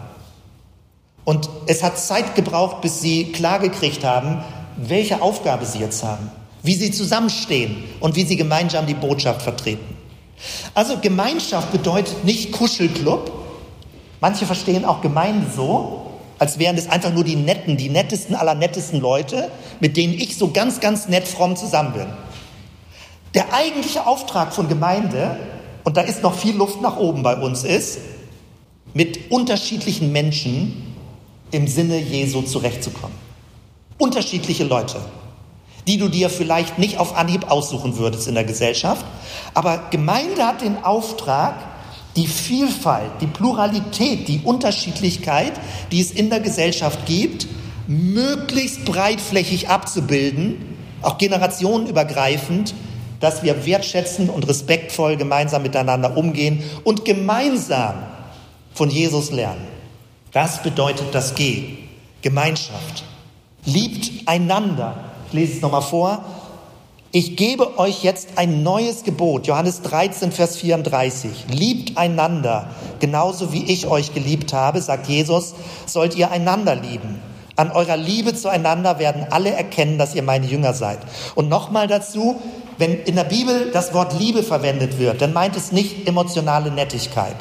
Und 1.25 1.49
es 1.67 1.83
hat 1.83 1.99
Zeit 1.99 2.35
gebraucht, 2.35 2.81
bis 2.81 3.01
sie 3.01 3.31
klargekriegt 3.31 4.03
haben, 4.03 4.43
welche 4.77 5.21
Aufgabe 5.21 5.65
sie 5.65 5.79
jetzt 5.79 6.03
haben 6.03 6.31
wie 6.63 6.75
sie 6.75 6.91
zusammenstehen 6.91 7.83
und 7.99 8.15
wie 8.15 8.23
sie 8.23 8.35
gemeinsam 8.35 8.85
die 8.85 8.93
Botschaft 8.93 9.41
vertreten. 9.41 9.97
Also 10.73 10.97
Gemeinschaft 10.97 11.71
bedeutet 11.71 12.23
nicht 12.23 12.51
Kuschelclub. 12.51 13.31
Manche 14.21 14.45
verstehen 14.45 14.85
auch 14.85 15.01
Gemeinde 15.01 15.47
so, 15.53 16.11
als 16.37 16.59
wären 16.59 16.77
es 16.77 16.89
einfach 16.89 17.13
nur 17.13 17.23
die 17.23 17.35
netten, 17.35 17.77
die 17.77 17.89
nettesten 17.89 18.35
aller 18.35 18.55
nettesten 18.55 18.99
Leute, 18.99 19.49
mit 19.79 19.97
denen 19.97 20.13
ich 20.13 20.37
so 20.37 20.51
ganz, 20.51 20.79
ganz 20.79 21.07
nett 21.07 21.27
fromm 21.27 21.55
zusammen 21.55 21.93
bin. 21.93 22.07
Der 23.33 23.53
eigentliche 23.53 24.07
Auftrag 24.07 24.53
von 24.53 24.67
Gemeinde, 24.67 25.37
und 25.89 25.97
da 25.97 26.01
ist 26.01 26.21
noch 26.21 26.35
viel 26.35 26.55
Luft 26.55 26.81
nach 26.81 26.97
oben 26.97 27.23
bei 27.23 27.35
uns, 27.35 27.63
ist, 27.63 27.97
mit 28.93 29.31
unterschiedlichen 29.31 30.11
Menschen 30.11 30.93
im 31.49 31.67
Sinne 31.67 31.97
Jesu 31.99 32.43
zurechtzukommen. 32.43 33.15
Unterschiedliche 33.97 34.65
Leute 34.65 34.99
die 35.87 35.97
du 35.97 36.07
dir 36.07 36.29
vielleicht 36.29 36.77
nicht 36.77 36.99
auf 36.99 37.17
Anhieb 37.17 37.49
aussuchen 37.49 37.97
würdest 37.97 38.27
in 38.27 38.35
der 38.35 38.43
Gesellschaft. 38.43 39.03
Aber 39.55 39.87
Gemeinde 39.89 40.45
hat 40.45 40.61
den 40.61 40.83
Auftrag, 40.83 41.55
die 42.15 42.27
Vielfalt, 42.27 43.09
die 43.21 43.25
Pluralität, 43.25 44.27
die 44.27 44.41
Unterschiedlichkeit, 44.43 45.53
die 45.91 45.99
es 45.99 46.11
in 46.11 46.29
der 46.29 46.41
Gesellschaft 46.41 47.07
gibt, 47.07 47.47
möglichst 47.87 48.85
breitflächig 48.85 49.69
abzubilden, 49.69 50.77
auch 51.01 51.17
generationenübergreifend, 51.17 52.75
dass 53.19 53.43
wir 53.43 53.65
wertschätzen 53.65 54.29
und 54.29 54.47
respektvoll 54.47 55.17
gemeinsam 55.17 55.63
miteinander 55.63 56.17
umgehen 56.17 56.63
und 56.83 57.05
gemeinsam 57.05 57.95
von 58.73 58.89
Jesus 58.89 59.31
lernen. 59.31 59.67
Das 60.31 60.61
bedeutet 60.61 61.07
das 61.13 61.35
G, 61.35 61.77
Gemeinschaft. 62.21 63.03
Liebt 63.65 64.27
einander, 64.27 65.05
ich 65.27 65.33
lese 65.33 65.53
es 65.53 65.61
nochmal 65.61 65.81
vor. 65.81 66.23
Ich 67.11 67.35
gebe 67.35 67.79
euch 67.79 68.03
jetzt 68.03 68.29
ein 68.35 68.61
neues 68.61 69.03
Gebot, 69.03 69.47
Johannes 69.47 69.81
13, 69.81 70.31
Vers 70.31 70.57
34. 70.57 71.45
Liebt 71.49 71.97
einander, 71.97 72.69
genauso 72.99 73.51
wie 73.51 73.63
ich 73.63 73.87
euch 73.87 74.13
geliebt 74.13 74.53
habe, 74.53 74.79
sagt 74.79 75.07
Jesus, 75.07 75.55
sollt 75.87 76.15
ihr 76.15 76.29
einander 76.29 76.75
lieben. 76.75 77.19
An 77.55 77.71
eurer 77.71 77.97
Liebe 77.97 78.35
zueinander 78.35 78.99
werden 78.99 79.25
alle 79.31 79.49
erkennen, 79.51 79.97
dass 79.97 80.13
ihr 80.13 80.23
meine 80.23 80.45
Jünger 80.45 80.73
seid. 80.73 80.99
Und 81.33 81.49
nochmal 81.49 81.87
dazu, 81.87 82.39
wenn 82.79 83.03
in 83.03 83.15
der 83.15 83.25
Bibel 83.25 83.69
das 83.71 83.93
Wort 83.93 84.17
Liebe 84.17 84.41
verwendet 84.41 84.97
wird, 84.97 85.21
dann 85.21 85.33
meint 85.33 85.55
es 85.55 85.71
nicht 85.71 86.07
emotionale 86.07 86.71
Nettigkeit 86.71 87.35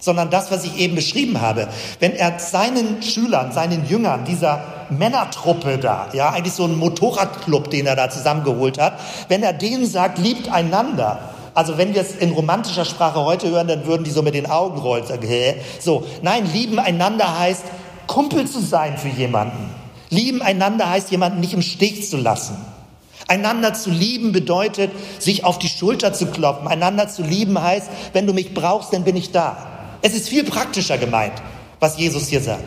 sondern 0.00 0.30
das, 0.30 0.50
was 0.50 0.64
ich 0.64 0.78
eben 0.78 0.94
beschrieben 0.94 1.40
habe. 1.40 1.68
Wenn 2.00 2.16
er 2.16 2.38
seinen 2.38 3.02
Schülern, 3.02 3.52
seinen 3.52 3.86
Jüngern, 3.86 4.24
dieser 4.24 4.62
Männertruppe 4.88 5.78
da, 5.78 6.08
ja, 6.12 6.30
eigentlich 6.30 6.54
so 6.54 6.64
ein 6.64 6.76
Motorradclub, 6.76 7.70
den 7.70 7.86
er 7.86 7.96
da 7.96 8.10
zusammengeholt 8.10 8.78
hat, 8.78 8.94
wenn 9.28 9.42
er 9.42 9.52
denen 9.52 9.86
sagt, 9.86 10.18
liebt 10.18 10.50
einander, 10.50 11.18
also 11.54 11.78
wenn 11.78 11.94
wir 11.94 12.00
es 12.00 12.14
in 12.16 12.32
romantischer 12.32 12.84
Sprache 12.84 13.24
heute 13.24 13.50
hören, 13.50 13.68
dann 13.68 13.86
würden 13.86 14.04
die 14.04 14.10
so 14.10 14.22
mit 14.22 14.34
den 14.34 14.48
Augen 14.48 14.78
rollen, 14.78 15.04
hä? 15.20 15.56
So, 15.80 16.06
nein, 16.22 16.48
lieben 16.52 16.78
einander 16.78 17.38
heißt, 17.38 17.64
Kumpel 18.06 18.46
zu 18.46 18.60
sein 18.60 18.98
für 18.98 19.08
jemanden. 19.08 19.70
Lieben 20.08 20.42
einander 20.42 20.88
heißt, 20.88 21.10
jemanden 21.10 21.40
nicht 21.40 21.52
im 21.52 21.62
Stich 21.62 22.08
zu 22.08 22.16
lassen. 22.16 22.56
Einander 23.30 23.74
zu 23.74 23.90
lieben 23.90 24.32
bedeutet, 24.32 24.90
sich 25.20 25.44
auf 25.44 25.60
die 25.60 25.68
Schulter 25.68 26.12
zu 26.12 26.26
klopfen. 26.26 26.66
Einander 26.66 27.08
zu 27.08 27.22
lieben 27.22 27.62
heißt, 27.62 27.88
wenn 28.12 28.26
du 28.26 28.32
mich 28.32 28.54
brauchst, 28.54 28.92
dann 28.92 29.04
bin 29.04 29.14
ich 29.14 29.30
da. 29.30 29.68
Es 30.02 30.14
ist 30.14 30.28
viel 30.28 30.42
praktischer 30.42 30.98
gemeint, 30.98 31.34
was 31.78 31.96
Jesus 31.96 32.26
hier 32.26 32.40
sagt. 32.40 32.64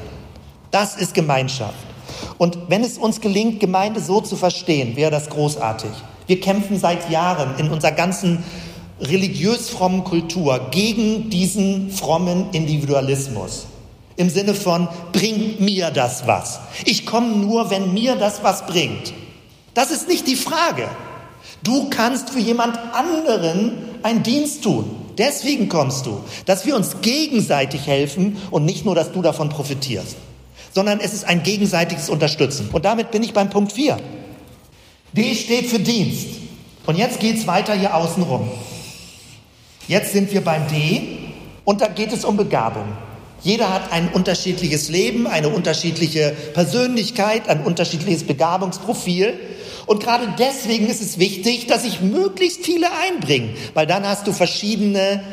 Das 0.72 0.96
ist 0.96 1.14
Gemeinschaft. 1.14 1.76
Und 2.38 2.58
wenn 2.70 2.82
es 2.82 2.98
uns 2.98 3.20
gelingt, 3.20 3.60
Gemeinde 3.60 4.00
so 4.00 4.22
zu 4.22 4.38
verstehen, 4.38 4.96
wäre 4.96 5.12
das 5.12 5.30
großartig. 5.30 5.92
Wir 6.28 6.40
kämpfen 6.40 6.80
seit 6.80 7.10
Jahren 7.10 7.58
in 7.58 7.70
unserer 7.70 7.92
ganzen 7.92 8.46
religiös 9.02 9.70
frommen 9.70 10.06
Kultur 10.06 10.68
gegen 10.72 11.30
diesen 11.30 11.92
frommen 11.92 12.52
Individualismus. 12.54 13.66
Im 14.16 14.30
Sinne 14.30 14.54
von, 14.54 14.88
bringt 15.12 15.60
mir 15.60 15.92
das 15.92 16.26
was. 16.26 16.62
Ich 16.86 17.06
komme 17.06 17.36
nur, 17.36 17.70
wenn 17.70 17.94
mir 17.94 18.16
das 18.16 18.44
was 18.44 18.66
bringt. 18.66 19.14
Das 19.74 19.92
ist 19.92 20.08
nicht 20.08 20.28
die 20.28 20.36
Frage. 20.36 20.88
Du 21.64 21.90
kannst 21.90 22.30
für 22.30 22.40
jemand 22.40 22.78
anderen 22.94 23.78
einen 24.04 24.24
Dienst 24.24 24.64
tun. 24.64 25.04
Deswegen 25.18 25.70
kommst 25.70 26.06
du, 26.06 26.24
dass 26.46 26.66
wir 26.66 26.76
uns 26.76 27.02
gegenseitig 27.02 27.88
helfen 27.88 28.38
und 28.52 28.66
nicht 28.66 28.86
nur, 28.86 28.96
dass 28.96 29.12
du 29.12 29.22
davon 29.22 29.50
profitierst, 29.50 30.16
sondern 30.74 31.00
es 31.00 31.14
ist 31.14 31.26
ein 31.26 31.44
gegenseitiges 31.44 32.10
Unterstützen. 32.10 32.70
Und 32.72 32.86
damit 32.86 33.12
bin 33.12 33.22
ich 33.24 33.34
beim 33.34 33.50
Punkt 33.50 33.74
4. 33.74 33.98
D 35.14 35.36
steht 35.36 35.68
für 35.68 35.80
Dienst. 35.80 36.28
Und 36.86 36.98
jetzt 36.98 37.20
geht 37.20 37.38
es 37.38 37.48
weiter 37.48 37.74
hier 37.76 37.96
außen 37.96 38.24
rum. 38.24 38.50
Jetzt 39.88 40.14
sind 40.14 40.34
wir 40.34 40.42
beim 40.42 40.68
D 40.68 41.20
und 41.64 41.82
da 41.82 41.88
geht 41.88 42.12
es 42.12 42.26
um 42.26 42.36
Begabung. 42.36 42.86
Jeder 43.42 43.74
hat 43.74 43.92
ein 43.92 44.10
unterschiedliches 44.10 44.90
Leben, 44.90 45.28
eine 45.28 45.50
unterschiedliche 45.50 46.34
Persönlichkeit, 46.54 47.50
ein 47.50 47.62
unterschiedliches 47.64 48.24
Begabungsprofil. 48.24 49.38
Und 49.86 50.02
gerade 50.02 50.34
deswegen 50.40 50.88
ist 50.88 51.02
es 51.02 51.20
wichtig, 51.20 51.68
dass 51.68 51.84
sich 51.84 52.02
möglichst 52.02 52.66
viele 52.66 52.88
einbringen, 52.92 53.54
weil 53.74 53.86
dann 53.86 54.08
hast 54.08 54.28
du 54.28 54.32
verschiedene, 54.32 55.24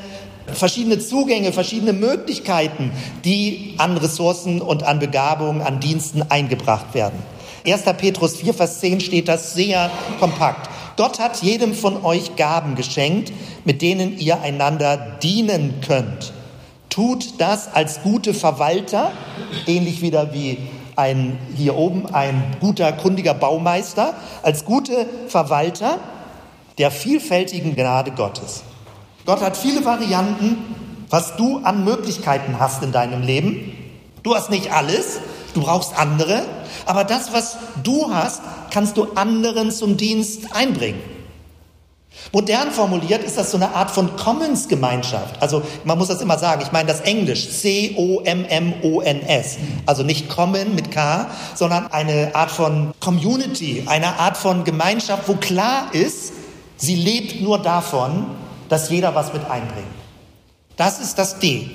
verschiedene 0.53 0.99
Zugänge, 0.99 1.53
verschiedene 1.53 1.93
Möglichkeiten, 1.93 2.93
die 3.25 3.75
an 3.79 3.97
Ressourcen 3.97 4.61
und 4.61 4.83
an 4.83 4.99
Begabungen, 4.99 5.63
an 5.63 5.81
Diensten 5.81 6.23
eingebracht 6.23 6.95
werden. 6.95 7.19
1. 7.67 7.83
Petrus 7.99 8.37
4, 8.37 8.55
Vers 8.55 8.81
10 8.81 9.01
steht 9.01 9.29
das 9.29 9.55
sehr 9.55 9.91
kompakt. 10.19 10.71
Gott 10.97 11.19
hat 11.19 11.43
jedem 11.43 11.75
von 11.75 12.05
euch 12.05 12.37
Gaben 12.37 12.75
geschenkt, 12.75 13.33
mit 13.65 13.83
denen 13.83 14.19
ihr 14.19 14.41
einander 14.41 14.97
dienen 15.23 15.81
könnt. 15.87 16.33
Tut 16.89 17.35
das 17.39 17.73
als 17.73 18.03
gute 18.03 18.35
Verwalter, 18.35 19.13
ähnlich 19.67 20.03
wieder 20.03 20.35
wie 20.35 20.59
ein, 21.01 21.39
hier 21.57 21.77
oben 21.77 22.07
ein 22.15 22.57
guter, 22.61 22.93
kundiger 22.93 23.35
Baumeister, 23.35 24.15
als 24.43 24.65
gute 24.65 25.07
Verwalter 25.29 25.99
der 26.79 26.91
vielfältigen 26.91 27.75
Gnade 27.75 28.13
Gottes. 28.13 28.63
Gott 29.27 29.41
hat 29.41 29.57
viele 29.57 29.85
Varianten, 29.85 30.59
was 31.09 31.37
du 31.37 31.59
an 31.59 31.85
Möglichkeiten 31.85 32.61
hast 32.61 32.83
in 32.83 32.93
deinem 32.93 33.23
Leben. 33.23 33.73
Du 34.23 34.35
hast 34.35 34.51
nicht 34.51 34.73
alles, 34.73 35.21
du 35.55 35.63
brauchst 35.63 35.99
andere, 35.99 36.43
aber 36.87 37.05
das, 37.05 37.33
was 37.33 37.57
du 37.83 38.13
hast, 38.13 38.43
kannst 38.71 38.97
du 38.97 39.09
anderen 39.15 39.71
zum 39.71 39.97
Dienst 39.97 40.55
einbringen. 40.55 41.01
Modern 42.33 42.70
formuliert 42.70 43.24
ist 43.24 43.37
das 43.37 43.50
so 43.50 43.56
eine 43.56 43.74
Art 43.74 43.90
von 43.90 44.16
Commons-Gemeinschaft. 44.16 45.42
Also 45.42 45.62
man 45.85 45.98
muss 45.98 46.09
das 46.09 46.20
immer 46.20 46.38
sagen, 46.38 46.62
ich 46.62 46.72
meine 46.72 46.88
das 46.88 47.00
Englisch, 47.00 47.50
C-O-M-M-O-N-S. 47.50 49.59
Also 49.87 50.02
nicht 50.02 50.28
Common 50.28 50.74
mit 50.74 50.90
K, 50.90 51.26
sondern 51.54 51.88
eine 51.88 52.35
Art 52.35 52.50
von 52.50 52.92
Community, 53.00 53.85
eine 53.87 54.18
Art 54.18 54.37
von 54.37 54.64
Gemeinschaft, 54.64 55.28
wo 55.28 55.35
klar 55.35 55.88
ist, 55.92 56.33
sie 56.76 56.94
lebt 56.94 57.40
nur 57.40 57.59
davon, 57.59 58.26
dass 58.68 58.90
jeder 58.90 59.14
was 59.14 59.33
mit 59.33 59.44
einbringt. 59.50 59.87
Das 60.76 61.00
ist 61.00 61.18
das 61.18 61.40
D. 61.40 61.68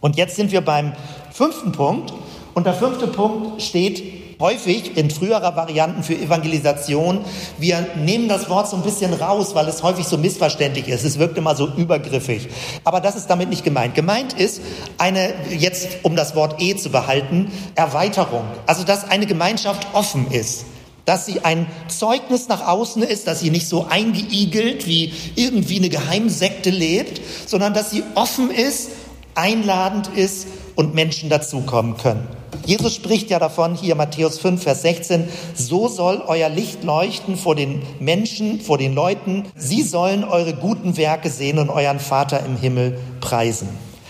Und 0.00 0.16
jetzt 0.16 0.36
sind 0.36 0.50
wir 0.50 0.62
beim 0.62 0.94
fünften 1.32 1.72
Punkt. 1.72 2.12
Und 2.54 2.66
der 2.66 2.74
fünfte 2.74 3.06
Punkt 3.06 3.62
steht 3.62 4.19
häufig 4.40 4.96
in 4.96 5.10
früherer 5.10 5.54
Varianten 5.54 6.02
für 6.02 6.14
Evangelisation, 6.14 7.24
wir 7.58 7.86
nehmen 7.96 8.28
das 8.28 8.48
Wort 8.48 8.68
so 8.68 8.76
ein 8.76 8.82
bisschen 8.82 9.14
raus, 9.14 9.54
weil 9.54 9.68
es 9.68 9.82
häufig 9.82 10.06
so 10.06 10.18
missverständlich 10.18 10.88
ist. 10.88 11.04
Es 11.04 11.18
wirkt 11.18 11.38
immer 11.38 11.54
so 11.54 11.68
übergriffig. 11.68 12.48
Aber 12.84 13.00
das 13.00 13.16
ist 13.16 13.26
damit 13.28 13.50
nicht 13.50 13.64
gemeint. 13.64 13.94
Gemeint 13.94 14.32
ist 14.32 14.62
eine, 14.98 15.34
jetzt 15.50 15.88
um 16.02 16.16
das 16.16 16.34
Wort 16.34 16.60
E 16.60 16.74
zu 16.74 16.90
behalten, 16.90 17.52
Erweiterung. 17.74 18.44
Also, 18.66 18.82
dass 18.82 19.08
eine 19.08 19.26
Gemeinschaft 19.26 19.86
offen 19.92 20.30
ist 20.30 20.64
dass 21.06 21.26
sie 21.26 21.40
ein 21.40 21.66
Zeugnis 21.88 22.46
nach 22.46 22.68
außen 22.68 23.02
ist, 23.02 23.26
dass 23.26 23.40
sie 23.40 23.50
nicht 23.50 23.66
so 23.66 23.86
eingeigelt 23.88 24.86
wie 24.86 25.12
irgendwie 25.34 25.78
eine 25.78 25.88
Geheimsekte 25.88 26.70
lebt, 26.70 27.20
sondern 27.46 27.74
dass 27.74 27.90
sie 27.90 28.04
offen 28.14 28.50
ist, 28.50 28.90
einladend 29.34 30.08
ist 30.14 30.46
und 30.80 30.94
Menschen 30.94 31.28
dazukommen 31.28 31.96
können. 31.96 32.26
Jesus 32.66 32.94
spricht 32.94 33.30
ja 33.30 33.38
davon, 33.38 33.74
hier 33.74 33.94
Matthäus 33.94 34.38
5, 34.38 34.62
Vers 34.62 34.82
16, 34.82 35.28
so 35.54 35.88
soll 35.88 36.22
euer 36.26 36.48
Licht 36.48 36.82
leuchten 36.84 37.36
vor 37.36 37.54
den 37.54 37.82
Menschen, 38.00 38.60
vor 38.60 38.78
den 38.78 38.94
Leuten. 38.94 39.44
Sie 39.54 39.82
sollen 39.82 40.24
eure 40.24 40.54
guten 40.54 40.96
Werke 40.96 41.30
sehen 41.30 41.58
und 41.58 41.70
euren 41.70 42.00
Vater 42.00 42.44
im 42.44 42.56
Himmel 42.56 42.98
preisen. 43.20 43.68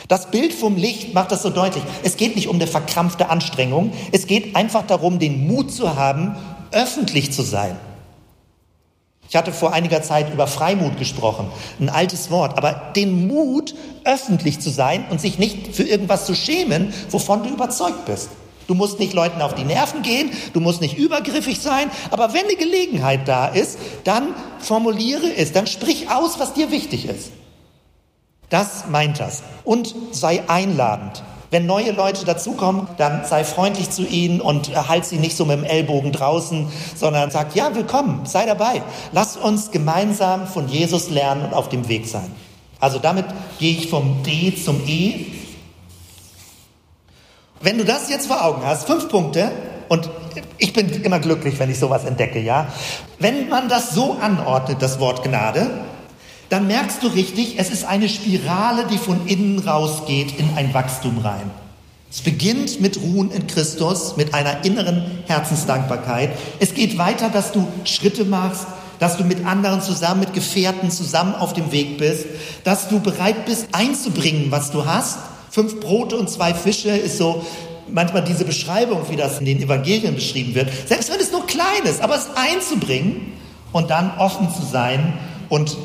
Das 0.08 0.30
Bild 0.30 0.52
vom 0.52 0.76
Licht 0.76 1.14
macht 1.14 1.32
das 1.32 1.42
so 1.42 1.50
deutlich. 1.50 1.84
Es 2.02 2.16
geht 2.16 2.34
nicht 2.34 2.48
um 2.48 2.56
eine 2.56 2.66
verkrampfte 2.66 3.28
Anstrengung. 3.28 3.92
Es 4.12 4.26
geht 4.26 4.56
einfach 4.56 4.86
darum, 4.86 5.18
den 5.18 5.46
Mut 5.46 5.72
zu 5.72 5.96
haben, 5.96 6.36
öffentlich 6.72 7.32
zu 7.32 7.42
sein. 7.42 7.76
Ich 9.30 9.36
hatte 9.36 9.52
vor 9.52 9.72
einiger 9.72 10.02
Zeit 10.02 10.32
über 10.32 10.48
Freimut 10.48 10.98
gesprochen, 10.98 11.46
ein 11.78 11.88
altes 11.88 12.32
Wort, 12.32 12.58
aber 12.58 12.90
den 12.96 13.28
Mut, 13.28 13.76
öffentlich 14.04 14.58
zu 14.58 14.70
sein 14.70 15.04
und 15.08 15.20
sich 15.20 15.38
nicht 15.38 15.72
für 15.74 15.84
irgendwas 15.84 16.26
zu 16.26 16.34
schämen, 16.34 16.92
wovon 17.10 17.44
du 17.44 17.48
überzeugt 17.48 18.06
bist. 18.06 18.30
Du 18.66 18.74
musst 18.74 18.98
nicht 18.98 19.12
Leuten 19.12 19.40
auf 19.40 19.54
die 19.54 19.62
Nerven 19.62 20.02
gehen, 20.02 20.32
du 20.52 20.58
musst 20.58 20.80
nicht 20.80 20.98
übergriffig 20.98 21.60
sein, 21.60 21.92
aber 22.10 22.34
wenn 22.34 22.44
eine 22.44 22.56
Gelegenheit 22.56 23.28
da 23.28 23.46
ist, 23.46 23.78
dann 24.02 24.34
formuliere 24.58 25.32
es, 25.36 25.52
dann 25.52 25.68
sprich 25.68 26.10
aus, 26.10 26.40
was 26.40 26.54
dir 26.54 26.72
wichtig 26.72 27.04
ist. 27.04 27.30
Das 28.48 28.88
meint 28.88 29.20
das. 29.20 29.44
Und 29.62 29.94
sei 30.10 30.42
einladend. 30.48 31.22
Wenn 31.50 31.66
neue 31.66 31.90
Leute 31.90 32.24
dazukommen, 32.24 32.86
dann 32.96 33.24
sei 33.24 33.42
freundlich 33.42 33.90
zu 33.90 34.06
ihnen 34.06 34.40
und 34.40 34.88
halt 34.88 35.04
sie 35.04 35.16
nicht 35.16 35.36
so 35.36 35.44
mit 35.44 35.58
dem 35.58 35.64
Ellbogen 35.64 36.12
draußen, 36.12 36.68
sondern 36.94 37.32
sag, 37.32 37.56
ja, 37.56 37.74
willkommen, 37.74 38.24
sei 38.24 38.46
dabei. 38.46 38.82
Lass 39.12 39.36
uns 39.36 39.72
gemeinsam 39.72 40.46
von 40.46 40.68
Jesus 40.68 41.10
lernen 41.10 41.46
und 41.46 41.54
auf 41.54 41.68
dem 41.68 41.88
Weg 41.88 42.06
sein. 42.06 42.30
Also 42.78 43.00
damit 43.00 43.26
gehe 43.58 43.72
ich 43.76 43.90
vom 43.90 44.22
D 44.22 44.54
zum 44.54 44.80
E. 44.86 45.26
Wenn 47.60 47.78
du 47.78 47.84
das 47.84 48.08
jetzt 48.08 48.28
vor 48.28 48.44
Augen 48.44 48.62
hast, 48.64 48.86
fünf 48.86 49.08
Punkte, 49.08 49.50
und 49.88 50.08
ich 50.58 50.72
bin 50.72 50.88
immer 51.02 51.18
glücklich, 51.18 51.58
wenn 51.58 51.68
ich 51.68 51.80
sowas 51.80 52.04
entdecke, 52.04 52.38
ja. 52.38 52.68
Wenn 53.18 53.48
man 53.48 53.68
das 53.68 53.90
so 53.90 54.16
anordnet, 54.20 54.80
das 54.80 55.00
Wort 55.00 55.24
Gnade, 55.24 55.68
dann 56.50 56.66
merkst 56.66 57.02
du 57.02 57.06
richtig, 57.06 57.54
es 57.58 57.70
ist 57.70 57.84
eine 57.84 58.08
Spirale, 58.08 58.84
die 58.90 58.98
von 58.98 59.26
innen 59.26 59.60
rausgeht 59.60 60.38
in 60.38 60.50
ein 60.56 60.74
Wachstum 60.74 61.18
rein. 61.18 61.50
Es 62.10 62.22
beginnt 62.22 62.80
mit 62.80 63.00
Ruhen 63.00 63.30
in 63.30 63.46
Christus, 63.46 64.16
mit 64.16 64.34
einer 64.34 64.64
inneren 64.64 65.22
Herzensdankbarkeit. 65.26 66.30
Es 66.58 66.74
geht 66.74 66.98
weiter, 66.98 67.28
dass 67.28 67.52
du 67.52 67.68
Schritte 67.84 68.24
machst, 68.24 68.66
dass 68.98 69.16
du 69.16 69.22
mit 69.22 69.46
anderen 69.46 69.80
zusammen, 69.80 70.20
mit 70.20 70.34
Gefährten 70.34 70.90
zusammen 70.90 71.36
auf 71.36 71.52
dem 71.52 71.70
Weg 71.70 71.98
bist, 71.98 72.26
dass 72.64 72.88
du 72.88 72.98
bereit 72.98 73.46
bist 73.46 73.68
einzubringen, 73.70 74.50
was 74.50 74.72
du 74.72 74.84
hast. 74.84 75.18
Fünf 75.50 75.78
Brote 75.78 76.16
und 76.16 76.28
zwei 76.28 76.52
Fische 76.52 76.90
ist 76.90 77.16
so 77.16 77.44
manchmal 77.88 78.24
diese 78.24 78.44
Beschreibung, 78.44 79.02
wie 79.08 79.16
das 79.16 79.38
in 79.38 79.44
den 79.44 79.62
Evangelien 79.62 80.16
beschrieben 80.16 80.56
wird. 80.56 80.68
Selbst 80.88 81.12
wenn 81.12 81.20
es 81.20 81.30
nur 81.30 81.46
klein 81.46 81.84
ist, 81.84 82.02
aber 82.02 82.16
es 82.16 82.28
einzubringen 82.34 83.34
und 83.70 83.90
dann 83.90 84.18
offen 84.18 84.48
zu 84.52 84.62
sein 84.62 85.12
und 85.48 85.76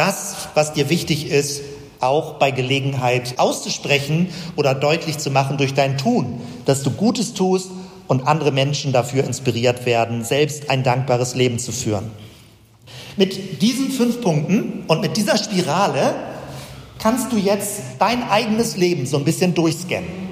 das, 0.00 0.48
was 0.54 0.72
dir 0.72 0.88
wichtig 0.88 1.30
ist, 1.30 1.60
auch 2.00 2.38
bei 2.38 2.52
Gelegenheit 2.52 3.38
auszusprechen 3.38 4.30
oder 4.56 4.74
deutlich 4.74 5.18
zu 5.18 5.30
machen 5.30 5.58
durch 5.58 5.74
dein 5.74 5.98
Tun, 5.98 6.40
dass 6.64 6.82
du 6.82 6.90
Gutes 6.90 7.34
tust 7.34 7.70
und 8.08 8.26
andere 8.26 8.50
Menschen 8.50 8.94
dafür 8.94 9.24
inspiriert 9.24 9.84
werden, 9.84 10.24
selbst 10.24 10.70
ein 10.70 10.82
dankbares 10.82 11.34
Leben 11.34 11.58
zu 11.58 11.70
führen. 11.70 12.10
Mit 13.18 13.60
diesen 13.60 13.90
fünf 13.90 14.22
Punkten 14.22 14.84
und 14.88 15.02
mit 15.02 15.18
dieser 15.18 15.36
Spirale 15.36 16.14
kannst 16.98 17.30
du 17.30 17.36
jetzt 17.36 17.82
dein 17.98 18.22
eigenes 18.30 18.78
Leben 18.78 19.04
so 19.04 19.18
ein 19.18 19.24
bisschen 19.24 19.52
durchscannen. 19.52 20.29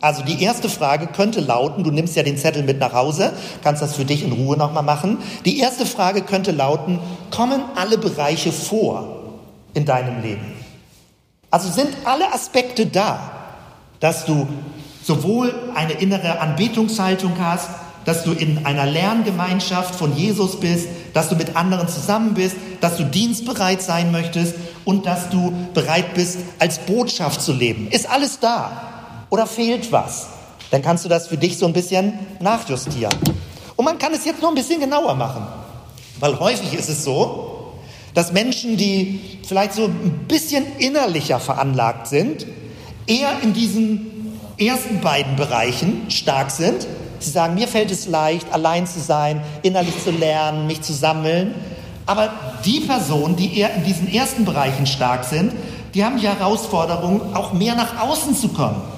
Also 0.00 0.22
die 0.22 0.42
erste 0.42 0.68
Frage 0.68 1.08
könnte 1.08 1.40
lauten, 1.40 1.84
du 1.84 1.90
nimmst 1.90 2.16
ja 2.16 2.22
den 2.22 2.38
Zettel 2.38 2.62
mit 2.62 2.78
nach 2.78 2.94
Hause, 2.94 3.32
kannst 3.62 3.82
das 3.82 3.96
für 3.96 4.04
dich 4.04 4.24
in 4.24 4.32
Ruhe 4.32 4.56
nochmal 4.56 4.82
machen. 4.82 5.18
Die 5.44 5.58
erste 5.58 5.84
Frage 5.84 6.22
könnte 6.22 6.52
lauten, 6.52 6.98
kommen 7.30 7.62
alle 7.76 7.98
Bereiche 7.98 8.50
vor 8.50 9.20
in 9.74 9.84
deinem 9.84 10.22
Leben? 10.22 10.52
Also 11.50 11.70
sind 11.70 11.90
alle 12.04 12.32
Aspekte 12.32 12.86
da, 12.86 13.30
dass 13.98 14.24
du 14.24 14.46
sowohl 15.02 15.52
eine 15.74 15.94
innere 15.94 16.40
Anbetungshaltung 16.40 17.32
hast, 17.38 17.68
dass 18.04 18.24
du 18.24 18.32
in 18.32 18.64
einer 18.64 18.86
Lerngemeinschaft 18.86 19.94
von 19.94 20.16
Jesus 20.16 20.58
bist, 20.58 20.88
dass 21.12 21.28
du 21.28 21.36
mit 21.36 21.56
anderen 21.56 21.88
zusammen 21.88 22.34
bist, 22.34 22.56
dass 22.80 22.96
du 22.96 23.04
dienstbereit 23.04 23.82
sein 23.82 24.10
möchtest 24.10 24.54
und 24.84 25.04
dass 25.04 25.28
du 25.28 25.52
bereit 25.74 26.14
bist, 26.14 26.38
als 26.58 26.78
Botschaft 26.78 27.42
zu 27.42 27.52
leben. 27.52 27.88
Ist 27.90 28.08
alles 28.08 28.40
da? 28.40 28.99
Oder 29.30 29.46
fehlt 29.46 29.90
was? 29.92 30.26
Dann 30.70 30.82
kannst 30.82 31.04
du 31.04 31.08
das 31.08 31.28
für 31.28 31.36
dich 31.36 31.56
so 31.56 31.66
ein 31.66 31.72
bisschen 31.72 32.18
nachjustieren. 32.40 33.14
Und 33.76 33.84
man 33.84 33.98
kann 33.98 34.12
es 34.12 34.24
jetzt 34.24 34.42
noch 34.42 34.50
ein 34.50 34.54
bisschen 34.54 34.80
genauer 34.80 35.14
machen. 35.14 35.46
Weil 36.18 36.38
häufig 36.38 36.74
ist 36.74 36.88
es 36.88 37.04
so, 37.04 37.72
dass 38.14 38.32
Menschen, 38.32 38.76
die 38.76 39.20
vielleicht 39.46 39.72
so 39.72 39.84
ein 39.84 40.26
bisschen 40.28 40.64
innerlicher 40.78 41.40
veranlagt 41.40 42.08
sind, 42.08 42.46
eher 43.06 43.40
in 43.42 43.52
diesen 43.52 44.38
ersten 44.58 45.00
beiden 45.00 45.36
Bereichen 45.36 46.10
stark 46.10 46.50
sind. 46.50 46.86
Sie 47.20 47.30
sagen, 47.30 47.54
mir 47.54 47.68
fällt 47.68 47.90
es 47.90 48.06
leicht, 48.06 48.52
allein 48.52 48.86
zu 48.86 49.00
sein, 49.00 49.42
innerlich 49.62 50.02
zu 50.02 50.10
lernen, 50.10 50.66
mich 50.66 50.82
zu 50.82 50.92
sammeln. 50.92 51.54
Aber 52.06 52.30
die 52.64 52.80
Personen, 52.80 53.36
die 53.36 53.58
eher 53.58 53.74
in 53.74 53.84
diesen 53.84 54.12
ersten 54.12 54.44
Bereichen 54.44 54.86
stark 54.86 55.24
sind, 55.24 55.52
die 55.94 56.04
haben 56.04 56.18
die 56.18 56.28
Herausforderung, 56.28 57.34
auch 57.34 57.52
mehr 57.52 57.74
nach 57.74 58.00
außen 58.00 58.36
zu 58.36 58.48
kommen 58.48 58.89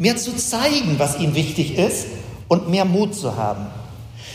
mehr 0.00 0.16
zu 0.16 0.34
zeigen, 0.34 0.98
was 0.98 1.20
ihm 1.20 1.34
wichtig 1.34 1.76
ist 1.78 2.06
und 2.48 2.68
mehr 2.68 2.84
Mut 2.84 3.14
zu 3.14 3.36
haben. 3.36 3.66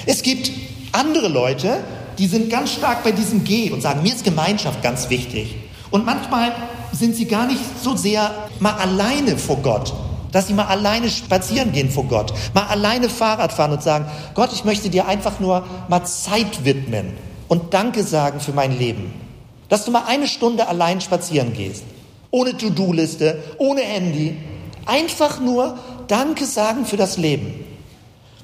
Es 0.06 0.21
gibt 0.21 0.51
andere 0.91 1.28
Leute, 1.28 1.84
die 2.17 2.28
sind 2.28 2.49
ganz 2.49 2.71
stark 2.71 3.04
bei 3.04 3.12
diesem 3.12 3.43
G 3.43 3.71
und 3.71 3.82
sagen, 3.82 4.04
mir 4.04 4.13
ist 4.13 4.23
Gemeinschaft 4.23 4.82
ganz 4.82 5.10
wichtig. 5.10 5.56
Und 5.89 6.06
manchmal 6.06 6.54
sind 6.93 7.15
sie 7.15 7.25
gar 7.25 7.47
nicht 7.47 7.60
so 7.82 7.95
sehr 7.95 8.32
mal 8.60 8.73
alleine 8.75 9.38
vor 9.38 9.58
Gott, 9.58 9.93
dass 10.32 10.47
sie 10.47 10.54
mal 10.54 10.67
alleine 10.67 11.10
spazieren 11.10 11.71
gehen 11.71 11.89
vor 11.89 12.06
Gott, 12.06 12.34
mal 12.54 12.67
alleine 12.67 13.10
Fahrrad 13.10 13.51
fahren 13.51 13.73
und 13.73 13.84
sagen, 13.84 14.06
Gott, 14.36 14.51
ich 14.54 14.65
möchte 14.65 14.89
dir 14.89 15.08
einfach 15.08 15.39
nur 15.39 15.65
mal 15.89 16.06
Zeit 16.06 16.63
widmen 16.63 17.13
und 17.47 17.73
Danke 17.73 18.04
sagen 18.04 18.39
für 18.39 18.54
mein 18.54 18.78
Leben. 18.78 19.13
Dass 19.67 19.84
du 19.84 19.91
mal 19.91 20.04
eine 20.08 20.28
Stunde 20.28 20.67
allein 20.67 21.01
spazieren 21.01 21.54
gehst, 21.54 21.84
ohne 22.30 22.56
To-Do-Liste, 22.56 23.43
ohne 23.58 23.82
Handy, 23.82 24.38
Einfach 24.86 25.39
nur 25.39 25.78
Danke 26.08 26.45
sagen 26.45 26.86
für 26.86 26.98
das 26.98 27.17
Leben. 27.17 27.65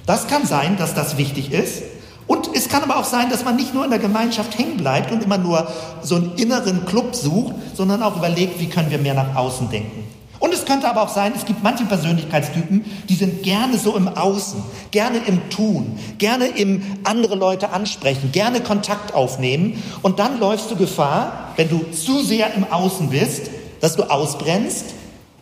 Das 0.05 0.27
kann 0.27 0.45
sein, 0.45 0.77
dass 0.77 0.93
das 0.93 1.17
wichtig 1.17 1.51
ist. 1.51 1.83
Und 2.27 2.49
es 2.55 2.69
kann 2.69 2.83
aber 2.83 2.97
auch 2.97 3.05
sein, 3.05 3.29
dass 3.29 3.43
man 3.43 3.55
nicht 3.55 3.73
nur 3.73 3.83
in 3.83 3.89
der 3.89 3.99
Gemeinschaft 3.99 4.57
hängen 4.57 4.77
bleibt 4.77 5.11
und 5.11 5.23
immer 5.23 5.37
nur 5.37 5.67
so 6.01 6.15
einen 6.15 6.35
inneren 6.35 6.85
Club 6.85 7.13
sucht, 7.13 7.53
sondern 7.75 8.01
auch 8.01 8.15
überlegt, 8.15 8.59
wie 8.59 8.67
können 8.67 8.89
wir 8.89 8.99
mehr 8.99 9.13
nach 9.13 9.35
außen 9.35 9.69
denken. 9.69 10.01
Und 10.39 10.53
es 10.53 10.65
könnte 10.65 10.89
aber 10.89 11.03
auch 11.03 11.09
sein, 11.09 11.33
es 11.35 11.45
gibt 11.45 11.61
manche 11.61 11.85
Persönlichkeitstypen, 11.85 12.83
die 13.07 13.15
sind 13.15 13.43
gerne 13.43 13.77
so 13.77 13.95
im 13.95 14.07
Außen, 14.07 14.63
gerne 14.89 15.19
im 15.27 15.49
Tun, 15.51 15.99
gerne 16.17 16.47
im 16.47 16.81
andere 17.03 17.35
Leute 17.35 17.69
ansprechen, 17.71 18.31
gerne 18.31 18.61
Kontakt 18.61 19.13
aufnehmen. 19.13 19.83
Und 20.01 20.17
dann 20.17 20.39
läufst 20.39 20.71
du 20.71 20.75
Gefahr, 20.75 21.53
wenn 21.57 21.69
du 21.69 21.91
zu 21.91 22.23
sehr 22.23 22.55
im 22.55 22.63
Außen 22.63 23.09
bist, 23.09 23.51
dass 23.81 23.95
du 23.95 24.03
ausbrennst 24.03 24.85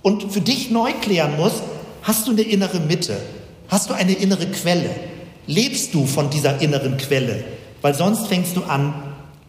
und 0.01 0.31
für 0.31 0.41
dich 0.41 0.71
neu 0.71 0.91
klären 1.01 1.37
musst, 1.37 1.63
hast 2.03 2.27
du 2.27 2.31
eine 2.31 2.41
innere 2.41 2.79
Mitte? 2.79 3.17
Hast 3.67 3.89
du 3.89 3.93
eine 3.93 4.13
innere 4.13 4.47
Quelle? 4.47 4.89
Lebst 5.45 5.93
du 5.93 6.05
von 6.05 6.29
dieser 6.29 6.61
inneren 6.61 6.97
Quelle? 6.97 7.43
Weil 7.81 7.93
sonst 7.93 8.27
fängst 8.27 8.55
du 8.55 8.63
an 8.63 8.93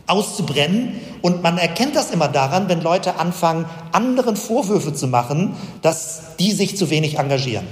auszubrennen 0.07 1.01
und 1.23 1.43
man 1.43 1.57
erkennt 1.57 1.95
das 1.95 2.11
immer 2.11 2.29
daran, 2.29 2.69
wenn 2.69 2.83
Leute 2.83 3.19
anfangen, 3.19 3.67
anderen 3.93 4.37
Vorwürfe 4.37 4.93
zu 4.93 5.07
machen, 5.07 5.55
dass 5.83 6.37
die 6.39 6.53
sich 6.53 6.77
zu 6.77 6.91
wenig 6.91 7.19
engagieren. 7.19 7.67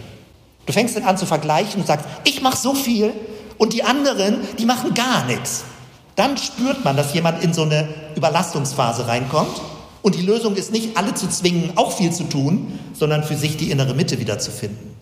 Du 0.66 0.72
fängst 0.72 0.96
dann 0.96 1.04
an 1.04 1.16
zu 1.16 1.26
vergleichen 1.26 1.80
und 1.80 1.86
sagst, 1.86 2.06
ich 2.24 2.42
mache 2.42 2.56
so 2.56 2.74
viel 2.74 3.12
und 3.56 3.72
die 3.72 3.82
anderen, 3.82 4.38
die 4.58 4.66
machen 4.66 4.94
gar 4.94 5.24
nichts. 5.24 5.64
Dann 6.14 6.36
spürt 6.36 6.84
man, 6.84 6.96
dass 6.96 7.14
jemand 7.14 7.42
in 7.42 7.52
so 7.54 7.62
eine 7.62 7.88
Überlastungsphase 8.16 9.08
reinkommt 9.08 9.60
und 10.02 10.14
die 10.14 10.22
Lösung 10.22 10.54
ist 10.54 10.72
nicht, 10.72 10.96
alle 10.96 11.14
zu 11.14 11.28
zwingen, 11.28 11.72
auch 11.76 11.92
viel 11.92 12.12
zu 12.12 12.24
tun, 12.24 12.78
sondern 12.92 13.24
für 13.24 13.36
sich 13.36 13.56
die 13.56 13.70
innere 13.70 13.94
Mitte 13.94 14.20
wiederzufinden. 14.20 14.96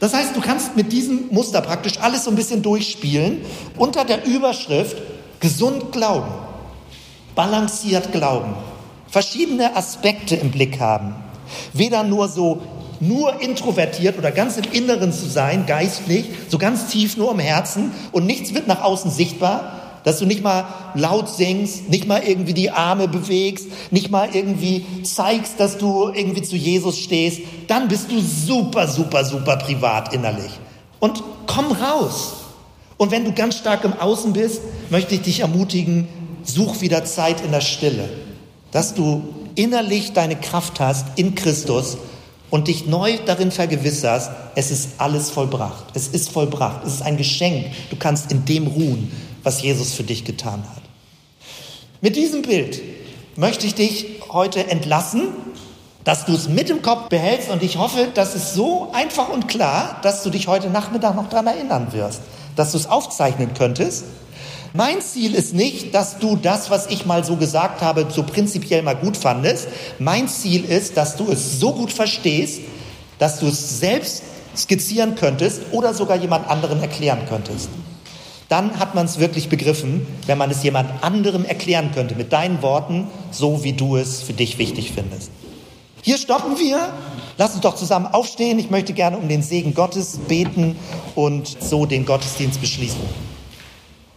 Das 0.00 0.14
heißt, 0.14 0.34
du 0.34 0.40
kannst 0.40 0.76
mit 0.76 0.92
diesem 0.92 1.28
Muster 1.30 1.60
praktisch 1.60 1.98
alles 2.00 2.24
so 2.24 2.30
ein 2.30 2.36
bisschen 2.36 2.62
durchspielen 2.62 3.42
unter 3.76 4.04
der 4.04 4.24
Überschrift 4.24 4.96
gesund 5.38 5.92
glauben, 5.92 6.32
balanciert 7.34 8.10
glauben, 8.10 8.54
verschiedene 9.08 9.76
Aspekte 9.76 10.36
im 10.36 10.50
Blick 10.50 10.80
haben. 10.80 11.14
Weder 11.72 12.02
nur 12.02 12.28
so 12.28 12.62
nur 13.02 13.40
introvertiert 13.40 14.16
oder 14.16 14.30
ganz 14.30 14.56
im 14.56 14.70
Inneren 14.70 15.12
zu 15.12 15.26
sein, 15.28 15.66
geistlich, 15.66 16.26
so 16.48 16.56
ganz 16.56 16.86
tief 16.86 17.16
nur 17.16 17.32
im 17.32 17.40
Herzen 17.40 17.90
und 18.12 18.26
nichts 18.26 18.54
wird 18.54 18.68
nach 18.68 18.82
außen 18.82 19.10
sichtbar, 19.10 19.81
dass 20.04 20.18
du 20.18 20.26
nicht 20.26 20.42
mal 20.42 20.64
laut 20.94 21.28
singst, 21.28 21.88
nicht 21.88 22.06
mal 22.06 22.22
irgendwie 22.26 22.54
die 22.54 22.70
Arme 22.70 23.08
bewegst, 23.08 23.66
nicht 23.90 24.10
mal 24.10 24.28
irgendwie 24.32 24.84
zeigst, 25.04 25.58
dass 25.58 25.78
du 25.78 26.08
irgendwie 26.08 26.42
zu 26.42 26.56
Jesus 26.56 26.98
stehst, 26.98 27.40
dann 27.68 27.88
bist 27.88 28.10
du 28.10 28.20
super, 28.20 28.88
super, 28.88 29.24
super 29.24 29.56
privat 29.56 30.12
innerlich. 30.12 30.52
Und 31.00 31.22
komm 31.46 31.72
raus. 31.72 32.34
Und 32.96 33.10
wenn 33.10 33.24
du 33.24 33.32
ganz 33.32 33.56
stark 33.56 33.84
im 33.84 33.94
Außen 33.94 34.32
bist, 34.32 34.60
möchte 34.90 35.14
ich 35.14 35.22
dich 35.22 35.40
ermutigen, 35.40 36.06
such 36.44 36.80
wieder 36.80 37.04
Zeit 37.04 37.40
in 37.40 37.50
der 37.50 37.60
Stille, 37.60 38.08
dass 38.70 38.94
du 38.94 39.22
innerlich 39.54 40.12
deine 40.12 40.36
Kraft 40.36 40.80
hast 40.80 41.06
in 41.16 41.34
Christus 41.34 41.96
und 42.50 42.68
dich 42.68 42.86
neu 42.86 43.18
darin 43.24 43.50
vergewisserst, 43.50 44.30
es 44.54 44.70
ist 44.70 44.90
alles 44.98 45.30
vollbracht. 45.30 45.86
Es 45.94 46.08
ist 46.08 46.28
vollbracht. 46.28 46.84
Es 46.84 46.94
ist 46.94 47.02
ein 47.02 47.16
Geschenk. 47.16 47.66
Du 47.90 47.96
kannst 47.96 48.30
in 48.30 48.44
dem 48.44 48.66
ruhen, 48.66 49.10
was 49.42 49.62
Jesus 49.62 49.94
für 49.94 50.02
dich 50.02 50.24
getan 50.24 50.64
hat. 50.74 50.82
Mit 52.00 52.16
diesem 52.16 52.42
Bild 52.42 52.80
möchte 53.36 53.66
ich 53.66 53.74
dich 53.74 54.06
heute 54.28 54.68
entlassen, 54.68 55.28
dass 56.04 56.24
du 56.24 56.34
es 56.34 56.48
mit 56.48 56.68
im 56.68 56.82
Kopf 56.82 57.08
behältst 57.08 57.48
und 57.50 57.62
ich 57.62 57.78
hoffe, 57.78 58.08
dass 58.12 58.34
es 58.34 58.54
so 58.54 58.90
einfach 58.92 59.28
und 59.28 59.46
klar, 59.46 60.00
dass 60.02 60.22
du 60.22 60.30
dich 60.30 60.48
heute 60.48 60.68
Nachmittag 60.68 61.14
noch 61.14 61.28
daran 61.28 61.46
erinnern 61.46 61.92
wirst, 61.92 62.22
dass 62.56 62.72
du 62.72 62.78
es 62.78 62.86
aufzeichnen 62.86 63.54
könntest. 63.54 64.04
Mein 64.74 65.00
Ziel 65.00 65.34
ist 65.34 65.54
nicht, 65.54 65.94
dass 65.94 66.18
du 66.18 66.34
das, 66.34 66.70
was 66.70 66.86
ich 66.86 67.06
mal 67.06 67.24
so 67.24 67.36
gesagt 67.36 67.82
habe, 67.82 68.06
so 68.10 68.22
prinzipiell 68.22 68.82
mal 68.82 68.96
gut 68.96 69.16
fandest. 69.16 69.68
Mein 69.98 70.28
Ziel 70.28 70.64
ist, 70.64 70.96
dass 70.96 71.16
du 71.16 71.30
es 71.30 71.60
so 71.60 71.72
gut 71.72 71.92
verstehst, 71.92 72.62
dass 73.18 73.38
du 73.38 73.48
es 73.48 73.78
selbst 73.78 74.22
skizzieren 74.56 75.14
könntest 75.14 75.60
oder 75.72 75.94
sogar 75.94 76.16
jemand 76.16 76.48
anderen 76.48 76.80
erklären 76.80 77.20
könntest 77.28 77.68
dann 78.52 78.78
hat 78.78 78.94
man 78.94 79.06
es 79.06 79.18
wirklich 79.18 79.48
begriffen, 79.48 80.06
wenn 80.26 80.36
man 80.36 80.50
es 80.50 80.62
jemand 80.62 81.02
anderem 81.02 81.46
erklären 81.46 81.90
könnte, 81.94 82.14
mit 82.14 82.34
deinen 82.34 82.60
Worten, 82.60 83.06
so 83.30 83.64
wie 83.64 83.72
du 83.72 83.96
es 83.96 84.22
für 84.22 84.34
dich 84.34 84.58
wichtig 84.58 84.92
findest. 84.92 85.30
Hier 86.02 86.18
stoppen 86.18 86.58
wir. 86.58 86.92
Lass 87.38 87.52
uns 87.52 87.62
doch 87.62 87.76
zusammen 87.76 88.04
aufstehen. 88.04 88.58
Ich 88.58 88.68
möchte 88.68 88.92
gerne 88.92 89.16
um 89.16 89.26
den 89.26 89.42
Segen 89.42 89.72
Gottes 89.72 90.18
beten 90.28 90.76
und 91.14 91.56
so 91.62 91.86
den 91.86 92.04
Gottesdienst 92.04 92.60
beschließen. 92.60 93.00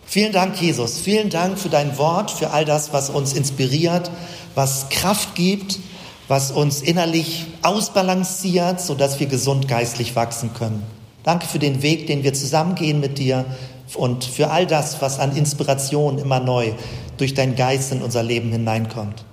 Vielen 0.05 0.33
Dank, 0.33 0.61
Jesus. 0.61 0.99
Vielen 0.99 1.29
Dank 1.29 1.57
für 1.57 1.69
dein 1.69 1.97
Wort, 1.97 2.29
für 2.29 2.51
all 2.51 2.65
das, 2.65 2.91
was 2.91 3.09
uns 3.09 3.31
inspiriert, 3.31 4.11
was 4.53 4.89
Kraft 4.89 5.35
gibt, 5.35 5.79
was 6.27 6.51
uns 6.51 6.81
innerlich 6.81 7.45
ausbalanciert, 7.61 8.81
sodass 8.81 9.17
wir 9.21 9.27
gesund 9.27 9.69
geistlich 9.69 10.13
wachsen 10.17 10.53
können. 10.53 10.83
Danke 11.23 11.47
für 11.47 11.59
den 11.59 11.81
Weg, 11.81 12.07
den 12.07 12.23
wir 12.23 12.33
zusammengehen 12.33 12.99
mit 12.99 13.17
dir 13.17 13.45
und 13.93 14.23
für 14.23 14.49
all 14.49 14.65
das, 14.65 15.01
was 15.01 15.19
an 15.19 15.35
Inspiration 15.35 16.17
immer 16.17 16.39
neu 16.39 16.71
durch 17.17 17.33
deinen 17.33 17.55
Geist 17.55 17.91
in 17.91 18.01
unser 18.01 18.23
Leben 18.23 18.51
hineinkommt. 18.51 19.23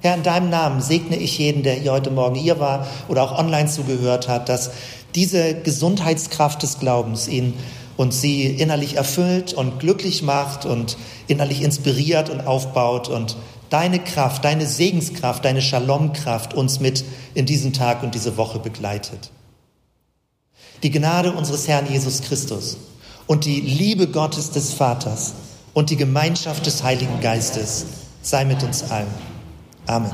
Herr, 0.00 0.14
in 0.14 0.22
deinem 0.22 0.50
Namen 0.50 0.80
segne 0.80 1.16
ich 1.16 1.38
jeden, 1.38 1.62
der 1.62 1.74
hier 1.74 1.92
heute 1.92 2.10
Morgen 2.10 2.36
hier 2.36 2.60
war 2.60 2.86
oder 3.08 3.22
auch 3.22 3.38
online 3.38 3.68
zugehört 3.68 4.28
hat, 4.28 4.48
dass 4.48 4.70
diese 5.14 5.54
Gesundheitskraft 5.54 6.62
des 6.62 6.78
Glaubens 6.78 7.26
ihn 7.28 7.54
und 7.96 8.12
sie 8.12 8.44
innerlich 8.44 8.96
erfüllt 8.96 9.54
und 9.54 9.80
glücklich 9.80 10.22
macht 10.22 10.66
und 10.66 10.96
innerlich 11.26 11.62
inspiriert 11.62 12.28
und 12.28 12.46
aufbaut 12.46 13.08
und 13.08 13.36
deine 13.70 13.98
Kraft, 13.98 14.44
deine 14.44 14.66
Segenskraft, 14.66 15.44
deine 15.44 15.62
Shalomkraft 15.62 16.54
uns 16.54 16.78
mit 16.78 17.04
in 17.34 17.46
diesen 17.46 17.72
Tag 17.72 18.02
und 18.02 18.14
diese 18.14 18.36
Woche 18.36 18.58
begleitet. 18.58 19.30
Die 20.82 20.90
Gnade 20.90 21.32
unseres 21.32 21.66
Herrn 21.66 21.90
Jesus 21.90 22.20
Christus 22.20 22.76
und 23.26 23.44
die 23.44 23.60
Liebe 23.60 24.06
Gottes 24.06 24.50
des 24.50 24.72
Vaters 24.72 25.34
und 25.74 25.90
die 25.90 25.96
Gemeinschaft 25.96 26.66
des 26.66 26.82
Heiligen 26.82 27.20
Geistes 27.20 27.86
sei 28.22 28.44
mit 28.44 28.62
uns 28.62 28.90
allen. 28.90 29.06
Amen. 29.86 30.12